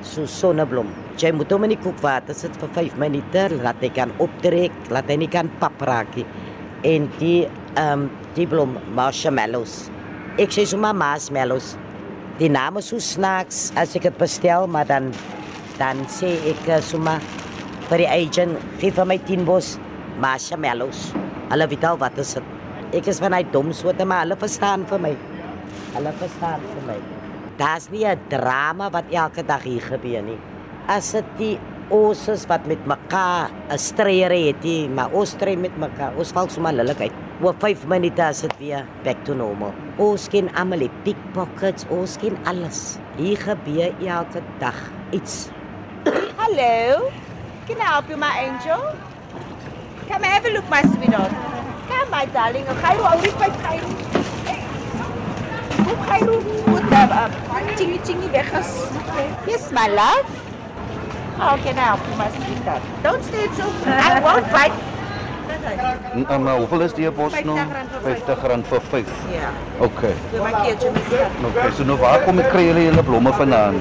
So 0.02 0.26
sonneblom. 0.26 0.92
Jy 1.16 1.32
moet 1.32 1.50
hom 1.50 1.64
in 1.64 1.70
die 1.70 1.80
koekwater 1.80 2.34
sit 2.34 2.54
vir 2.60 2.68
5 2.68 2.98
minute, 2.98 3.48
laat 3.64 3.80
hy 3.80 3.88
kan 3.88 4.12
optrek, 4.18 4.72
laat 4.90 5.08
hy 5.08 5.16
nie 5.16 5.32
kan 5.32 5.48
pap 5.58 5.80
raak 5.80 6.14
nie. 6.16 6.26
En 6.84 7.08
die 7.18 7.48
ehm 7.76 7.92
um, 7.92 8.10
die 8.34 8.46
blom 8.46 8.76
marshmallows. 8.94 9.88
Ek 10.38 10.52
sê 10.54 10.62
sommer 10.70 10.92
marshmallows. 10.94 11.72
Die 12.38 12.46
naam 12.46 12.76
is 12.78 12.92
so 12.92 13.02
snaaks 13.02 13.72
as 13.74 13.96
ek 13.98 14.04
dit 14.06 14.20
bestel, 14.20 14.68
maar 14.70 14.86
dan 14.86 15.08
dan 15.80 16.04
sê 16.14 16.30
ek 16.46 16.68
eh, 16.70 16.78
sommer 16.78 17.18
vir 17.88 18.04
die 18.04 18.06
agent, 18.06 18.54
gee 18.78 18.94
vir 18.94 19.08
my 19.10 19.16
10 19.26 19.42
bos 19.48 19.72
marshmallows. 20.22 21.08
Hulle 21.50 21.66
weet 21.74 21.88
al 21.90 21.98
wat 21.98 22.22
is 22.22 22.36
dit. 22.38 22.54
Ek 23.00 23.10
is 23.10 23.18
van 23.18 23.34
hy 23.34 23.42
dom 23.50 23.74
soete, 23.74 24.06
maar 24.06 24.22
hulle 24.28 24.38
verstaan 24.38 24.86
vir 24.86 25.02
my. 25.08 25.14
Hulle 25.96 26.14
verstaan 26.22 26.62
vir 26.70 26.86
my. 26.86 26.98
Daar's 27.58 27.90
nie 27.90 28.06
'n 28.06 28.30
drama 28.30 28.92
wat 28.94 29.10
elke 29.10 29.42
dag 29.42 29.66
hier 29.66 29.82
gebeur 29.82 30.22
nie. 30.22 30.38
As 30.86 31.10
dit 31.18 31.38
die 31.38 31.56
ons 31.90 32.28
is 32.28 32.46
wat 32.46 32.62
met 32.70 32.86
mekaar 32.86 33.50
'n 33.74 33.78
streier 33.78 34.30
het, 34.30 34.62
die, 34.62 34.86
maar 34.88 35.10
strei 35.26 35.56
met 35.56 35.74
mekaar. 35.76 36.14
Ons 36.16 36.30
val 36.30 36.48
sommer 36.48 36.72
lillik 36.72 37.00
uit. 37.00 37.27
Oor 37.38 37.54
5 37.54 37.86
minute 37.86 38.22
is 38.22 38.40
dit 38.40 38.54
weer 38.58 38.86
back 39.04 39.20
to 39.24 39.34
normal. 39.34 39.70
Ons 40.02 40.24
ken 40.28 40.48
die 40.82 40.90
pickpockets, 41.04 41.84
ons 41.94 42.16
alles. 42.50 42.96
Hier 43.14 43.38
gebeur 43.38 43.94
elke 44.02 44.42
dag 44.58 44.74
iets. 45.14 45.46
Hello. 46.40 47.06
Can 47.68 47.78
I 47.78 47.86
help 47.92 48.10
you, 48.10 48.18
my 48.18 48.32
angel? 48.42 48.82
Come 50.10 50.26
have 50.34 50.50
a 50.50 50.52
look, 50.56 50.66
my 50.68 50.82
sweetheart. 50.82 51.30
Come, 51.86 52.10
my 52.10 52.26
darling. 52.34 52.66
Khairu, 52.82 53.06
awri 53.06 53.30
pa 53.38 53.52
Khairu. 53.62 53.94
Hoe 55.86 55.96
Khairu? 56.10 56.42
Goed, 56.66 56.90
uh, 56.90 57.30
chingy 57.78 58.02
chingy 58.02 58.34
weg 58.34 58.50
is. 58.58 58.74
Yes, 59.46 59.70
my 59.70 59.86
love. 59.86 60.26
How 61.38 61.56
can 61.62 61.78
I 61.78 61.94
help 61.94 62.02
you, 62.10 62.16
my 62.18 62.30
sweetheart? 62.34 62.82
Don't 63.06 63.22
stay 63.22 63.46
so. 63.54 63.70
I 63.86 64.18
won't 64.18 64.50
bite. 64.50 64.87
En 66.28 66.42
maar 66.42 66.56
hoeveel 66.56 66.80
is 66.80 66.92
die 66.94 67.10
bos 67.10 67.32
nou? 67.44 67.56
50 67.58 67.72
rand 67.72 67.90
vir 67.92 68.00
50 68.14 68.46
rand 68.50 68.66
vir 68.66 68.80
5. 68.90 69.12
Ja. 69.32 69.50
Okay. 69.86 70.14
Vir 70.32 70.42
my 70.44 70.52
keertjie, 70.64 70.90
sweetheart. 71.08 71.32
Okay, 71.50 71.70
so 71.76 71.84
nou 71.84 71.96
waar 72.00 72.20
kom 72.24 72.38
ek 72.42 72.50
kry 72.52 72.64
julle 72.68 72.84
julle 72.88 73.02
blomme 73.02 73.32
vandaan? 73.32 73.80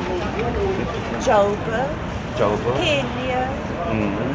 Joburg, 1.26 1.90
Java. 2.38 2.74
Kenia 2.80 3.44
Mhm. 3.90 4.34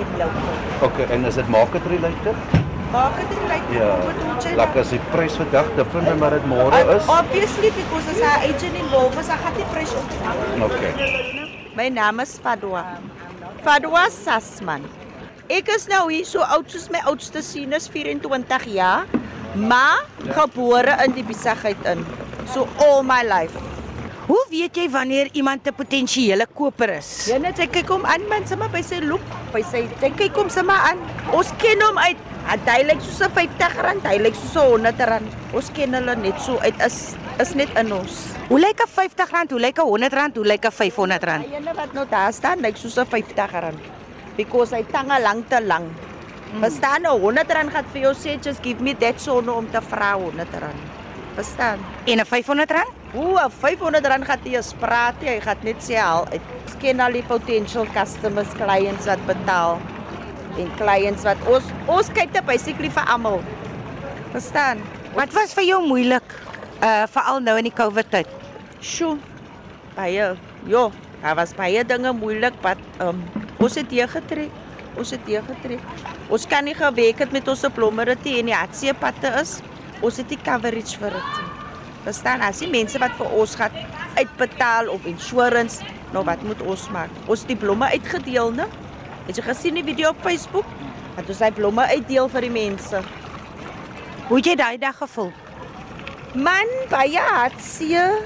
en 0.00 0.08
local. 0.18 0.88
Okay, 0.88 1.06
en 1.16 1.24
is 1.24 1.34
dit 1.34 1.48
market 1.48 1.82
related? 1.86 2.34
Dit 3.28 3.38
lyk 3.48 3.62
Ja. 3.76 3.96
Like 4.56 4.78
as 4.78 4.88
die 4.88 5.00
prys 5.10 5.34
vandag 5.36 5.66
different 5.76 6.18
maar 6.20 6.30
dit 6.30 6.46
môre 6.46 6.96
is. 6.96 7.06
Obviously 7.08 7.70
because 7.76 8.08
as 8.12 8.20
our 8.22 8.38
agent 8.48 8.74
involved 8.74 9.18
is, 9.18 9.28
I 9.28 9.36
gaan 9.42 9.54
die 9.56 9.66
prys 9.72 9.92
ontvang. 9.94 10.62
Okay. 10.62 10.92
My 11.76 11.88
naam 11.88 12.20
is 12.20 12.38
Fadwa. 12.42 12.84
Fadwa 13.64 14.06
Sasman. 14.10 14.82
Ek 15.46 15.68
is 15.70 15.84
nou 15.86 16.08
hier 16.10 16.26
so 16.26 16.42
oud 16.42 16.66
soos 16.72 16.88
my 16.90 16.98
oudste 17.06 17.38
seun 17.38 17.70
is 17.76 17.84
24 17.94 18.64
jaar, 18.74 19.04
maar 19.54 20.02
gebore 20.34 20.96
in 21.04 21.12
die 21.14 21.22
besigheid 21.22 21.78
in. 21.86 22.02
So 22.50 22.66
all 22.82 23.04
my 23.06 23.22
life. 23.22 23.54
Hoe 24.26 24.40
weet 24.50 24.74
jy 24.74 24.88
wanneer 24.90 25.30
iemand 25.38 25.62
'n 25.68 25.74
potensiële 25.74 26.46
koper 26.50 26.98
is? 26.98 27.30
Ja 27.30 27.38
net 27.38 27.58
jy 27.58 27.68
kyk 27.70 27.86
hom 27.88 28.04
aan 28.04 28.26
man, 28.28 28.46
sommer 28.46 28.68
by 28.68 28.82
sy 28.82 28.98
look, 28.98 29.22
by 29.52 29.62
sy 29.62 29.86
jy 30.02 30.10
kyk 30.16 30.34
hom 30.34 30.50
sommer 30.50 30.74
aan. 30.74 30.98
Ons 31.30 31.54
ken 31.58 31.78
hom 31.80 31.98
uit 31.98 32.18
hy 32.66 32.82
lyk 32.82 33.00
soos 33.00 33.22
'n 33.22 33.30
50 33.30 33.82
rand, 33.82 34.02
hy 34.02 34.18
lyk 34.18 34.34
soos 34.34 34.56
'n 34.56 34.66
100 34.82 35.06
rand. 35.06 35.28
Ons 35.54 35.70
ken 35.70 35.94
hulle 35.94 36.16
net 36.16 36.40
so 36.40 36.58
uit 36.58 36.74
is 36.82 37.14
is 37.38 37.54
net 37.54 37.70
in 37.78 37.92
ons. 37.92 38.34
Hoe 38.48 38.58
lyk 38.58 38.80
'n 38.82 38.88
R50? 38.88 39.50
Hoe 39.50 39.60
lyk 39.60 39.78
'n 39.78 39.86
R100? 39.86 40.36
Hoe 40.36 40.46
lyk 40.46 40.64
'n 40.64 40.72
R500? 40.72 41.38
Die 41.46 41.54
ene 41.54 41.74
wat 41.74 41.92
nou 41.92 42.06
daar 42.10 42.32
staan, 42.32 42.58
lyk 42.60 42.76
soos 42.76 42.98
'n 42.98 43.06
50 43.06 43.52
rand. 43.52 43.95
Because 44.36 44.76
hy 44.76 44.82
tange 44.92 45.18
lank 45.22 45.48
te 45.48 45.60
lank. 45.64 45.90
Verstaan 46.60 47.02
nou 47.02 47.16
100 47.20 47.50
rand 47.52 47.72
gaan 47.74 47.88
vir 47.92 48.06
jou 48.06 48.12
sê 48.16 48.36
just 48.42 48.62
give 48.64 48.84
me 48.84 48.94
that 48.94 49.20
sonne 49.20 49.52
om 49.52 49.66
te 49.72 49.80
vra 49.90 50.14
100 50.16 50.60
rand. 50.62 50.94
Verstaan? 51.36 51.78
En 52.06 52.18
'n 52.18 52.24
R500? 52.24 52.86
Ooh, 53.14 53.36
'n 53.40 53.50
500 53.50 54.06
rand 54.06 54.24
gaan 54.24 54.40
jy 54.44 54.54
eens 54.56 54.72
praat, 54.80 55.20
nie, 55.20 55.28
hy 55.28 55.40
gaan 55.40 55.56
net 55.62 55.76
sê 55.82 55.98
al. 56.00 56.26
Ek 56.32 56.40
ken 56.80 57.00
al 57.00 57.12
die 57.12 57.22
potential 57.22 57.86
customers, 57.92 58.48
clients 58.56 59.06
wat 59.06 59.22
betaal. 59.26 59.78
En 60.56 60.70
clients 60.76 61.22
wat 61.24 61.36
ons 61.46 61.64
ons 61.86 62.08
kyk 62.08 62.32
dit 62.32 62.46
basically 62.46 62.90
vir 62.90 63.04
almal. 63.04 63.42
Verstaan? 64.32 64.80
Wat 65.14 65.32
was 65.32 65.54
vir 65.54 65.64
jou 65.64 65.80
moeilik? 65.86 66.24
Uh 66.80 67.06
veral 67.08 67.40
nou 67.40 67.56
in 67.58 67.68
die 67.68 67.74
COVID 67.74 68.10
tyd. 68.10 68.28
Sjoe. 68.80 69.18
Baie. 69.96 70.36
Jo, 70.66 70.92
daar 71.22 71.36
was 71.36 71.54
baie 71.56 71.84
dinge 71.84 72.12
moeilik 72.12 72.54
wat 72.62 72.78
um 73.00 73.22
ons 73.58 73.74
het 73.74 73.90
hier 73.90 74.08
getrek. 74.08 74.50
Ons 74.96 75.10
het 75.12 75.20
hier 75.28 75.44
getrek. 75.44 75.82
Ons 76.32 76.46
kan 76.48 76.64
nie 76.64 76.74
gewerk 76.74 77.18
het 77.18 77.32
met 77.32 77.48
ons 77.48 77.66
plommerite 77.74 78.38
en 78.38 78.50
die 78.50 78.56
hartseepatte 78.56 79.32
is. 79.42 79.60
Ons 80.00 80.16
het 80.16 80.28
nie 80.32 80.40
coverage 80.44 80.98
vir 80.98 81.10
dit. 81.10 81.30
nie. 81.36 81.56
Verstaan? 82.06 82.42
As 82.46 82.60
die 82.62 82.70
mense 82.70 82.98
wat 83.02 83.14
vir 83.18 83.32
ons 83.34 83.56
gaan 83.58 83.74
uitbetaal 84.16 84.90
of 84.92 85.06
insurance, 85.10 85.82
nou 86.14 86.22
wat 86.24 86.42
moet 86.46 86.60
ons 86.62 86.88
maak? 86.94 87.10
Ons 87.26 87.42
het 87.42 87.48
die 87.48 87.58
blomme 87.58 87.88
uitgedeel, 87.90 88.52
né? 88.54 88.68
Het 89.26 89.40
jy 89.40 89.44
gesien 89.48 89.74
die 89.74 89.84
video 89.84 90.12
op 90.14 90.22
Facebook? 90.22 90.68
Dat 91.16 91.32
ons 91.32 91.40
daai 91.42 91.52
blomme 91.56 91.82
uitdeel 91.90 92.30
vir 92.30 92.46
die 92.46 92.52
mense. 92.54 93.02
Hoe 94.28 94.38
jy 94.38 94.54
daai 94.58 94.78
dag 94.78 94.96
gevoel? 95.00 95.32
Man, 96.34 96.70
baie 96.92 97.18
hartseer. 97.18 98.22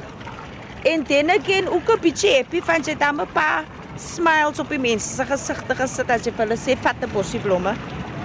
En 0.84 1.04
dan 1.08 1.30
again 1.30 1.68
ook 1.68 1.88
'n 1.88 2.00
bietjie 2.00 2.36
happy 2.36 2.60
van 2.60 2.82
jy 2.82 2.96
dan 2.96 3.20
'n 3.20 3.32
paar 3.32 3.64
smiles 4.00 4.60
op 4.62 4.70
die 4.72 4.80
mense 4.80 5.08
se 5.12 5.24
gesigte 5.28 5.76
gesit 5.76 6.10
as 6.10 6.24
jy 6.24 6.32
vir 6.32 6.46
hulle 6.46 6.58
sê 6.58 6.76
vat 6.84 6.96
'n 7.04 7.10
bosie 7.12 7.40
blomme. 7.40 7.76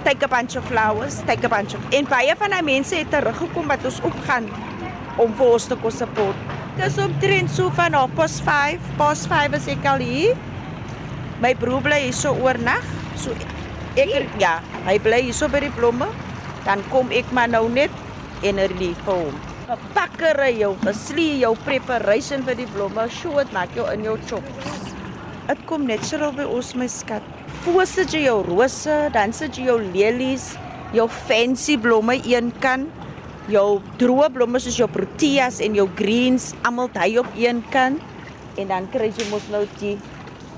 Take 0.04 0.24
a 0.24 0.28
bunch 0.28 0.56
of 0.56 0.64
flowers, 0.64 1.20
take 1.26 1.44
a 1.44 1.48
bunch 1.48 1.74
of. 1.74 1.80
En 1.92 2.06
baie 2.06 2.34
van 2.36 2.50
daai 2.50 2.62
mense 2.62 2.94
het 2.94 3.10
teruggekom 3.10 3.66
wat 3.68 3.84
ons 3.84 4.00
opgaan 4.00 4.48
om 5.18 5.32
vir 5.32 5.46
ons 5.46 5.66
te 5.66 5.76
kon 5.76 5.90
support. 5.90 6.36
Dis 6.76 6.98
omtrent 6.98 7.50
so 7.50 7.70
van 7.70 7.94
op 7.94 8.14
pas 8.14 8.40
5, 8.40 8.80
pas 8.96 9.26
5 9.26 9.56
is 9.56 9.68
ek 9.68 9.84
al 9.84 9.98
hier. 9.98 10.36
My 11.40 11.54
broer 11.54 11.82
bly 11.82 12.00
hier 12.00 12.12
so 12.12 12.32
oornag. 12.32 12.84
So 13.16 13.30
ek 13.96 14.28
ja, 14.38 14.60
hy 14.86 14.98
bly 14.98 15.22
hier 15.22 15.34
so 15.34 15.48
by 15.48 15.60
die 15.60 15.70
blomme. 15.70 16.06
Dan 16.64 16.82
kom 16.90 17.10
ek 17.10 17.32
maar 17.32 17.48
nou 17.48 17.68
net 17.68 17.90
en 18.42 18.56
relief 18.56 18.96
vir 19.04 19.14
hom. 19.14 19.36
'n 19.68 19.78
Pakkery 19.94 20.58
jou, 20.60 20.76
beslie 20.84 21.40
jou 21.40 21.56
preparation 21.64 22.42
vir 22.42 22.54
die 22.54 22.66
blomme, 22.66 23.08
show 23.10 23.38
dit 23.38 23.52
maak 23.52 23.74
jou 23.74 23.92
in 23.92 24.04
jou 24.04 24.16
chops. 24.28 24.85
Dit 25.46 25.60
kom 25.68 25.84
natural 25.86 26.32
by 26.34 26.46
ons 26.50 26.72
my 26.74 26.88
skat. 26.90 27.22
Voor 27.62 27.86
sit 27.86 28.14
jy 28.14 28.24
jou 28.26 28.40
rose, 28.46 28.94
dan 29.14 29.34
sit 29.36 29.58
jy 29.58 29.68
jou 29.68 29.78
lelies, 29.94 30.54
jou 30.94 31.06
fancy 31.28 31.76
blomme 31.78 32.18
een 32.26 32.50
kan, 32.62 32.88
jou 33.50 33.78
droë 34.00 34.30
blomme 34.34 34.58
soos 34.62 34.78
jou 34.80 34.88
proteas 34.90 35.60
en 35.62 35.76
jou 35.78 35.86
greens 35.98 36.50
almal 36.66 36.90
hy 36.98 37.12
op 37.22 37.28
een 37.38 37.62
kan 37.70 38.00
en 38.58 38.70
dan 38.72 38.88
kry 38.90 39.12
jy 39.14 39.26
mos 39.30 39.46
nou 39.52 39.62
die 39.78 39.94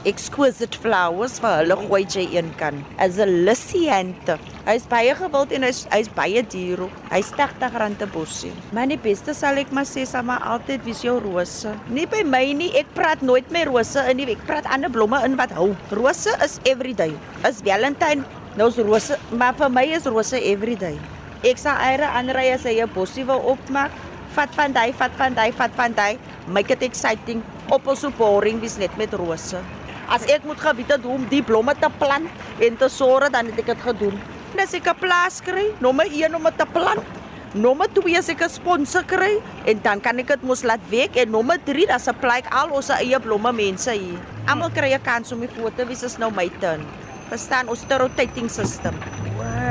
exquisite 0.09 0.79
flowers 0.81 1.37
vir 1.43 1.59
hulle 1.61 1.77
gooi 1.85 2.01
jy 2.09 2.25
een 2.33 2.49
kan. 2.61 2.81
As 2.99 3.19
'n 3.19 3.45
lissiente. 3.45 4.39
Hy's 4.67 4.87
baie 4.89 5.15
gewild 5.15 5.53
en 5.53 5.63
hy's 5.63 5.87
hy's 5.93 6.09
baie 6.09 6.43
duur. 6.43 6.89
Hy's 7.11 7.31
R80 7.33 8.03
'n 8.03 8.11
bossie. 8.13 8.53
Maar 8.73 8.89
die 8.89 8.97
beste 8.97 9.35
sal 9.35 9.57
ek 9.57 9.71
maar 9.73 9.85
sê 9.85 10.07
sal 10.07 10.23
maar 10.23 10.41
altyd 10.41 10.85
wees 10.85 11.03
jou 11.03 11.19
rose. 11.21 11.69
Nie 11.89 12.07
by 12.07 12.23
my 12.25 12.53
nie, 12.53 12.73
ek 12.79 12.87
praat 12.95 13.21
nooit 13.21 13.51
met 13.51 13.67
rose 13.67 14.01
in 14.11 14.17
nie. 14.17 14.31
Ek 14.31 14.47
praat 14.47 14.67
ander 14.67 14.91
blomme 14.91 15.25
in 15.25 15.37
wat 15.37 15.51
hou. 15.51 15.77
Rose 15.91 16.31
is 16.45 16.59
everyday. 16.65 17.13
Is 17.45 17.61
Valentine, 17.65 18.25
nou's 18.57 18.77
rose, 18.77 19.17
maar 19.31 19.55
vir 19.55 19.71
my 19.71 19.85
is 19.85 20.07
rose 20.07 20.37
everyday. 20.37 20.99
Ek 21.45 21.59
sal 21.59 21.77
eire 21.77 22.05
aanry 22.05 22.53
as 22.53 22.65
hy 22.65 22.81
'n 22.83 22.91
bossie 22.95 23.25
wil 23.25 23.39
opmaak. 23.39 23.91
Vat 24.35 24.51
van 24.55 24.73
daai, 24.73 24.93
vat 24.93 25.13
van 25.17 25.35
daai, 25.35 25.53
vat 25.53 25.71
van 25.75 25.93
daai. 25.93 26.19
Make 26.47 26.73
it 26.73 26.83
exciting. 26.83 27.43
Op 27.71 27.87
ons 27.87 28.01
so 28.01 28.11
boring 28.11 28.61
wees 28.61 28.77
net 28.79 28.97
met 28.97 29.13
rose. 29.13 29.78
As 30.09 30.25
ek 30.25 30.45
moet 30.49 30.61
gebied 30.61 30.89
het 30.89 31.05
om 31.05 31.27
die 31.29 31.43
blomme 31.45 31.75
te 31.77 31.91
plant 32.01 32.29
en 32.65 32.77
te 32.81 32.89
sorg, 32.89 33.29
dan 33.31 33.51
het 33.51 33.59
ek 33.61 33.75
dit 33.75 33.83
gedoen. 33.85 34.17
En 34.55 34.63
as 34.65 34.73
ek 34.73 34.89
'n 34.89 34.99
plaas 34.99 35.41
kry, 35.45 35.67
nommer 35.79 36.07
1 36.09 36.35
om 36.35 36.49
te 36.57 36.67
plant. 36.73 37.05
Nommer 37.53 37.89
2 37.93 38.17
as 38.17 38.29
ek 38.29 38.43
'n 38.43 38.49
sponsor 38.49 39.05
kry 39.05 39.41
en 39.65 39.81
dan 39.83 40.01
kan 40.01 40.19
ek 40.19 40.27
dit 40.27 40.43
mos 40.43 40.63
laat 40.63 40.81
week 40.89 41.17
en 41.17 41.31
nommer 41.31 41.59
3 41.65 41.87
dan 41.87 42.01
supply 42.01 42.39
ek 42.39 42.53
al 42.53 42.71
ons 42.71 42.89
eie 42.89 43.21
blomme 43.21 43.53
mense 43.53 43.91
hier. 43.91 44.19
Almal 44.47 44.71
kry 44.71 44.93
'n 44.95 45.03
kans 45.03 45.33
om 45.33 45.41
die 45.41 45.49
foto 45.49 45.85
wie 45.85 45.97
is 45.97 46.19
nou 46.19 46.31
my 46.31 46.51
turn. 46.61 46.81
Verstaan 47.29 47.69
ons 47.69 47.85
rotating 47.89 48.51
system. 48.51 48.95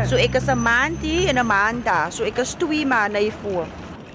So 0.06 0.16
ek 0.16 0.36
is 0.36 0.48
'n 0.48 0.62
maand 0.62 1.02
hier 1.02 1.30
en 1.30 1.38
'n 1.38 1.46
maand 1.46 1.86
daar. 1.86 2.12
So 2.12 2.24
ek 2.24 2.38
is 2.38 2.56
2 2.56 2.86
maande 2.86 3.20
hier 3.20 3.34
voor. 3.42 3.66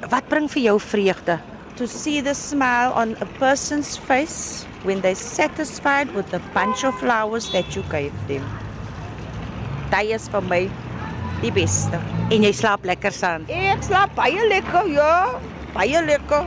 wat 0.09 0.29
bring 0.29 0.51
vir 0.51 0.63
jou 0.63 0.81
vreugde? 0.81 1.39
To 1.77 1.89
see 1.89 2.21
the 2.21 2.35
smile 2.35 2.93
on 2.93 3.17
a 3.21 3.27
person's 3.41 3.97
face 3.97 4.65
when 4.83 5.01
they're 5.01 5.15
satisfied 5.15 6.13
with 6.15 6.31
the 6.31 6.41
bunch 6.53 6.85
of 6.85 6.95
flowers 6.99 7.51
that 7.53 7.75
you 7.75 7.83
gave 7.89 8.13
them. 8.29 8.45
Dit 9.91 10.13
is 10.13 10.29
vir 10.29 10.45
my 10.49 10.61
die 11.41 11.53
beste. 11.53 11.99
En 12.33 12.45
jy 12.45 12.53
slaap 12.57 12.85
lekker 12.89 13.15
saam. 13.17 13.47
Ek 13.49 13.83
slaap 13.85 14.13
baie 14.17 14.45
lekker, 14.53 14.91
ja. 14.93 15.41
Baie 15.73 16.05
lekker. 16.05 16.45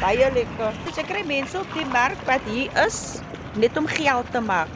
Baie 0.00 0.32
lekker. 0.34 0.74
Dis 0.88 0.98
ek 1.00 1.08
kry 1.10 1.22
mense 1.26 1.58
op 1.62 1.78
die 1.78 1.86
mark 1.94 2.20
wat 2.28 2.44
hier 2.50 2.74
is 2.82 3.20
net 3.56 3.78
om 3.78 3.86
geld 3.88 4.28
te 4.34 4.42
maak. 4.42 4.72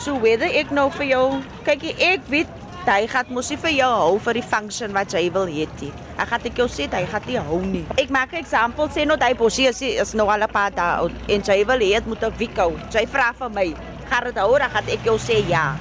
So 0.00 0.14
whether 0.22 0.46
ek 0.46 0.70
nou 0.72 0.88
vir 0.94 1.10
jou, 1.10 1.26
kyk 1.66 1.90
ek 1.90 2.24
weet 2.32 2.59
hy 2.86 3.06
gaan 3.06 3.26
mos 3.28 3.50
nie 3.52 3.58
vir 3.60 3.72
jou 3.76 3.88
hou 3.92 4.18
vir 4.24 4.38
die 4.38 4.44
function 4.44 4.92
wat 4.96 5.12
jy 5.12 5.30
wil 5.32 5.46
hê 5.46 5.66
nie. 5.80 5.90
Hy 6.16 6.26
gaan 6.30 6.46
ek 6.48 6.60
jou 6.62 6.66
sê 6.68 6.86
hy 6.92 7.02
gaan 7.12 7.26
nie 7.26 7.36
hou 7.36 7.60
nie. 7.60 7.84
Ek 7.98 8.10
maak 8.10 8.32
'n 8.32 8.44
voorbeeld 8.44 8.92
sê 8.96 9.06
nou 9.06 9.16
daai 9.16 9.34
bosie 9.34 9.68
is, 9.68 9.82
is 9.82 10.14
nou 10.14 10.28
al 10.28 10.42
'n 10.42 10.48
paar 10.48 10.70
dae 10.70 11.00
oud 11.00 11.12
en 11.28 11.42
jy 11.42 11.64
wil 11.66 11.78
hê 11.78 11.92
dit 12.00 12.06
moet 12.06 12.22
'n 12.22 12.32
week 12.38 12.56
hou. 12.56 12.72
Jy 12.90 13.06
vra 13.06 13.32
vir 13.32 13.50
my, 13.50 13.74
gaan 14.10 14.24
dit 14.24 14.38
hou? 14.38 14.58
Dan 14.58 14.70
gaan 14.70 14.88
ek 14.88 15.04
jou 15.04 15.18
sê 15.18 15.48
ja. 15.48 15.76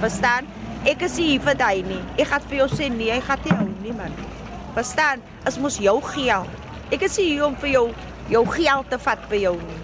Verstaan? 0.00 0.46
Ek 0.84 1.02
is 1.02 1.16
hier 1.16 1.40
vir 1.40 1.54
daai 1.54 1.82
nie. 1.82 2.02
Ek 2.18 2.26
gaan 2.26 2.42
vir 2.48 2.58
jou 2.58 2.68
sê 2.68 2.90
nee, 2.90 3.10
hy 3.10 3.20
gaan 3.20 3.38
nie 3.44 3.56
hou 3.56 3.68
nie 3.82 3.92
man. 3.92 4.12
Verstaan? 4.74 5.22
As 5.44 5.58
mos 5.58 5.78
jou 5.78 6.00
geld. 6.00 6.48
Ek 6.90 7.02
is 7.02 7.16
hier 7.16 7.46
om 7.46 7.56
vir 7.56 7.70
jou 7.70 7.94
jou 8.28 8.44
geld 8.46 8.90
te 8.90 8.98
vat 8.98 9.28
by 9.30 9.36
jou 9.36 9.56
nie. 9.56 9.80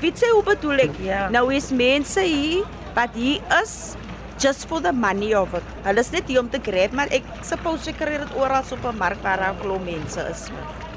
Weet 0.00 0.20
jy 0.20 0.30
hoe 0.32 0.42
bedoel 0.42 0.78
ek? 0.78 0.90
Ja. 1.02 1.28
Nou 1.28 1.52
is 1.52 1.70
mense 1.70 2.20
hier 2.20 2.64
wat 2.94 3.10
hier 3.14 3.40
is 3.62 3.96
just 4.44 4.68
for 4.68 4.80
the 4.80 4.92
money 4.92 5.32
of 5.42 5.54
it. 5.58 5.68
Hulle 5.86 6.02
is 6.04 6.10
net 6.12 6.28
hier 6.28 6.42
om 6.42 6.50
te 6.52 6.60
grab, 6.66 6.92
maar 6.98 7.12
ek 7.16 7.28
suppose 7.48 7.88
jy 7.88 7.94
kry 7.96 8.18
dit 8.20 8.34
oral 8.36 8.66
op 8.76 8.84
'n 8.90 8.98
mark 9.00 9.22
waar 9.24 9.40
daar 9.40 9.54
'n 9.54 9.60
klomp 9.62 9.86
mense 9.88 10.20
is. 10.32 10.42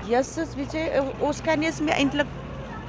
Jesus, 0.10 0.56
weet 0.56 0.74
jy, 0.74 0.86
eh, 1.00 1.04
ons 1.28 1.40
kan 1.42 1.60
nie 1.60 1.68
eens 1.68 1.80
meer 1.80 1.96
eintlik 1.96 2.28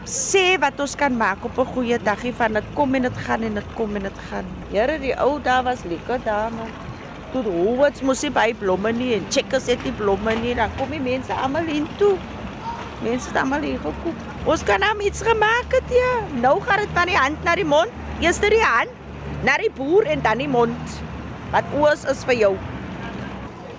sê 0.05 0.59
wat 0.59 0.81
ons 0.81 0.95
kan 0.97 1.17
maak 1.17 1.45
op 1.45 1.59
'n 1.59 1.73
goeie 1.75 1.99
dagie 1.99 2.35
van 2.35 2.53
dit 2.53 2.65
kom 2.75 2.95
en 2.95 3.03
dit 3.03 3.17
gaan 3.27 3.43
en 3.43 3.55
dit 3.55 3.69
kom 3.75 3.97
en 3.97 4.03
dit 4.03 4.19
gaan. 4.31 4.47
Here, 4.73 4.99
die 4.99 5.15
ou 5.15 5.41
daar 5.43 5.63
was 5.63 5.85
lekker 5.85 6.19
daar 6.25 6.51
man. 6.53 6.71
Toe 7.33 7.43
Howard's 7.43 8.03
mos 8.03 8.23
nie 8.23 8.31
by 8.31 8.55
blomme 8.59 8.93
nie 8.93 9.15
en 9.15 9.27
Checkers 9.31 9.67
het 9.67 9.85
nie 9.85 9.93
blomme 9.93 10.35
nie, 10.35 10.55
dan 10.55 10.71
kom 10.77 10.91
die 10.91 11.01
mense 11.01 11.33
almal 11.33 11.67
in 11.67 11.87
toe. 11.99 12.17
Mense 13.03 13.29
het 13.29 13.37
almal 13.37 13.61
hier 13.61 13.79
gekoop. 13.79 14.17
Ons 14.45 14.63
kan 14.63 14.81
nou 14.81 14.99
iets 15.01 15.23
gemaak 15.23 15.71
het 15.71 15.91
ja. 15.91 16.15
Nou 16.41 16.61
gaan 16.61 16.79
dit 16.79 16.89
van 16.95 17.07
die 17.07 17.17
hand 17.17 17.45
na 17.45 17.55
die 17.55 17.65
mond. 17.65 17.91
Eers 18.21 18.39
die 18.39 18.63
hand, 18.63 18.91
na 19.47 19.57
die 19.61 19.71
boer 19.71 20.09
en 20.11 20.23
dan 20.25 20.43
die 20.43 20.51
mond. 20.51 20.99
Wat 21.53 21.65
oos 21.79 22.05
is 22.11 22.25
vir 22.29 22.41
jou. 22.43 22.53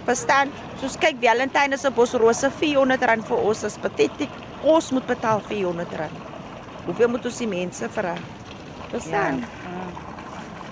Verstaan? 0.07 0.51
Soos 0.79 0.95
kyk 0.97 1.19
Valentine 1.21 1.77
se 1.77 1.91
bosrose 1.93 2.49
R400 2.49 3.25
vir 3.27 3.45
ons 3.51 3.63
is 3.67 3.77
patetiek. 3.81 4.37
Ons 4.63 4.91
moet 4.95 5.05
betaal 5.07 5.43
R400. 5.43 6.09
Hoeveel 6.87 7.11
moet 7.11 7.25
ons 7.29 7.41
die 7.43 7.49
mense 7.49 7.89
vra? 7.93 8.15
Verstaan? 8.89 9.43
Ja. 9.43 9.83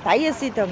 Daai 0.06 0.29
is 0.29 0.39
dit 0.41 0.56
dan. 0.56 0.72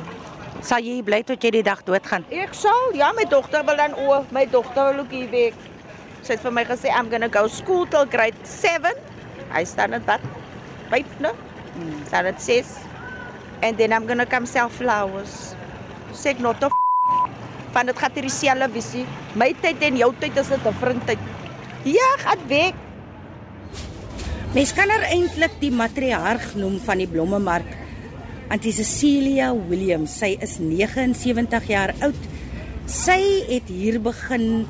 Sal 0.65 0.86
jy 0.88 1.01
bly 1.05 1.19
tot 1.27 1.43
jy 1.43 1.51
die 1.57 1.65
dag 1.65 1.84
doodgaan? 1.86 2.24
Ek 2.34 2.55
sal, 2.57 2.93
ja, 2.98 3.12
my 3.13 3.27
dogter 3.29 3.65
wil 3.67 3.77
dan 3.77 3.93
o, 4.00 4.22
my 4.34 4.45
dogter 4.50 4.93
wil 4.93 5.03
ook 5.03 5.13
hier 5.13 5.27
weg. 5.34 5.60
Sy 6.25 6.38
het 6.38 6.41
vir 6.41 6.55
my 6.55 6.63
gesê 6.65 6.89
I'm 6.89 7.12
going 7.12 7.22
to 7.22 7.29
go 7.29 7.45
school 7.51 7.86
till 7.86 8.07
grade 8.10 8.39
7. 8.50 8.95
Hy 9.51 9.63
staan 9.67 9.93
dit 9.93 10.10
wat? 10.10 10.24
5, 10.89 11.19
né? 11.22 11.36
Hmm. 11.75 12.01
Staan 12.07 12.31
dit 12.31 12.41
6. 12.41 12.85
And 13.62 13.78
then 13.78 13.94
I'm 13.94 14.06
going 14.06 14.20
to 14.20 14.26
come 14.26 14.46
sell 14.46 14.70
flowers. 14.70 15.56
Sê 16.14 16.36
ek 16.36 16.40
not 16.40 16.64
of 16.64 16.74
van 17.76 17.90
dit 17.90 17.98
gaan 18.00 18.14
hierdie 18.16 18.32
dieselfde 18.32 18.68
visie. 18.72 19.06
My 19.36 19.52
tyd 19.60 19.84
en 19.84 19.98
jou 20.00 20.12
tyd 20.20 20.38
is 20.40 20.52
'n 20.52 20.64
different 20.64 21.06
tyd. 21.06 21.20
Ja, 21.84 22.10
gaan 22.24 22.48
weg. 22.48 22.74
Mens 24.54 24.72
kan 24.74 24.90
haar 24.90 25.04
eintlik 25.12 25.60
die 25.60 25.72
matriarg 25.72 26.56
noem 26.56 26.80
van 26.80 26.98
die 26.98 27.08
blommemark. 27.08 27.68
Auntie 28.48 28.72
Cecilia 28.72 29.54
Williams, 29.54 30.18
sy 30.18 30.38
is 30.39 30.60
79 30.60 31.68
jaar 31.68 31.94
oud. 32.00 32.22
Sy 32.86 33.44
het 33.50 33.68
hier 33.68 34.00
begin 34.00 34.65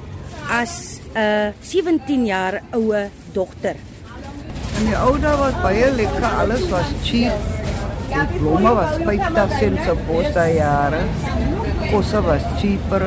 as 0.50 1.00
'n 1.13 1.54
17 1.62 2.26
jaar 2.26 2.62
oue 2.74 3.10
dogter. 3.34 3.76
In 4.80 4.86
die 4.86 4.98
ou 4.98 5.19
dae 5.19 5.38
was 5.38 5.54
baie 5.62 5.91
lekker, 5.91 6.24
alles 6.24 6.69
was 6.69 6.88
cheap. 7.04 7.55
Die 8.10 8.39
blomme 8.39 8.74
was 8.76 8.98
50 9.04 9.58
sent 9.60 9.80
se 9.86 9.96
bos 10.08 10.28
daai 10.34 10.56
jare. 10.58 11.02
Kosse 11.89 12.22
was 12.26 12.46
cheaper. 12.60 13.06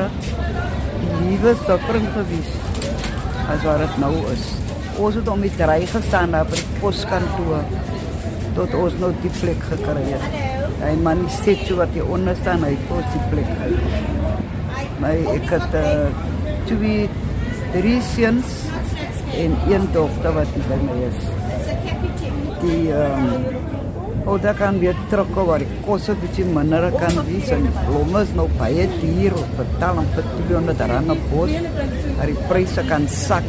Die 0.99 1.19
liewe 1.27 1.55
suffering 1.65 2.07
gewees 2.15 2.49
as 3.49 3.63
wat 3.65 3.79
dit 3.83 3.95
nou 4.03 4.13
is. 4.33 4.45
Ons 4.99 5.15
het 5.19 5.29
om 5.31 5.41
die 5.41 5.51
ry 5.71 5.79
gestaan 5.89 6.35
daar 6.35 6.47
by 6.49 6.59
die 6.59 6.81
poskantoor 6.81 7.63
tot 8.57 8.75
ons 8.75 8.97
nou 8.99 9.11
die 9.23 9.31
plek 9.39 9.61
gekry 9.71 10.03
het. 10.09 10.37
Hy 10.81 10.91
man 11.03 11.23
die 11.23 11.33
statue 11.37 11.79
wat 11.79 11.95
hier 11.95 12.07
onder 12.11 12.35
staan, 12.39 12.63
hy 12.67 12.73
het 12.75 12.93
ons 12.95 13.15
die 13.15 13.23
plek 13.31 13.49
gekry. 13.61 14.03
Maar 14.99 15.23
ek 15.35 15.47
het 15.55 15.77
uh, 15.79 16.29
twee 16.67 17.07
drie 17.73 17.97
seuns 18.11 18.57
en 19.39 19.55
een 19.69 19.87
dogter 19.95 20.35
wat 20.35 20.55
hier 20.55 20.69
by 20.69 20.79
my 20.83 20.97
is. 21.07 21.27
Die 22.59 22.81
um, 22.91 23.68
daar 24.41 24.55
kan 24.55 24.79
weer 24.79 24.95
terug 25.09 25.27
waar 25.33 25.59
die 25.59 25.67
kosse 25.85 26.15
bietjie 26.21 26.45
minder 26.45 26.91
kan 26.99 27.19
wees 27.27 27.49
en 27.55 27.65
die 27.67 27.83
blomme 27.87 28.21
is 28.21 28.33
nou 28.37 28.47
baie 28.59 28.87
duur 28.99 29.35
op 29.41 29.53
betaal 29.57 30.01
om 30.03 30.09
vir 30.15 30.25
200 30.47 30.83
rand 30.91 31.11
'n 31.11 31.21
bos. 31.31 31.51
Maar 32.17 32.27
die 32.33 32.41
pryse 32.49 32.81
kan 32.89 33.07
sak. 33.07 33.43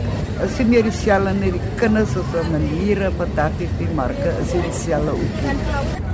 Is 0.45 0.59
nie 0.59 0.67
meer 0.67 0.83
dieselfde 0.83 1.33
nie. 1.41 1.53
Die 1.53 1.75
kinders 1.77 2.17
is 2.17 2.31
'n 2.35 2.53
maniere 2.53 3.11
vir 3.19 3.29
daardie 3.35 3.69
die 3.79 3.91
marke 3.95 4.31
is 4.43 4.55
nie 4.55 4.63
dieselfde 4.63 5.11
ook 5.11 5.35
nie. 5.43 6.10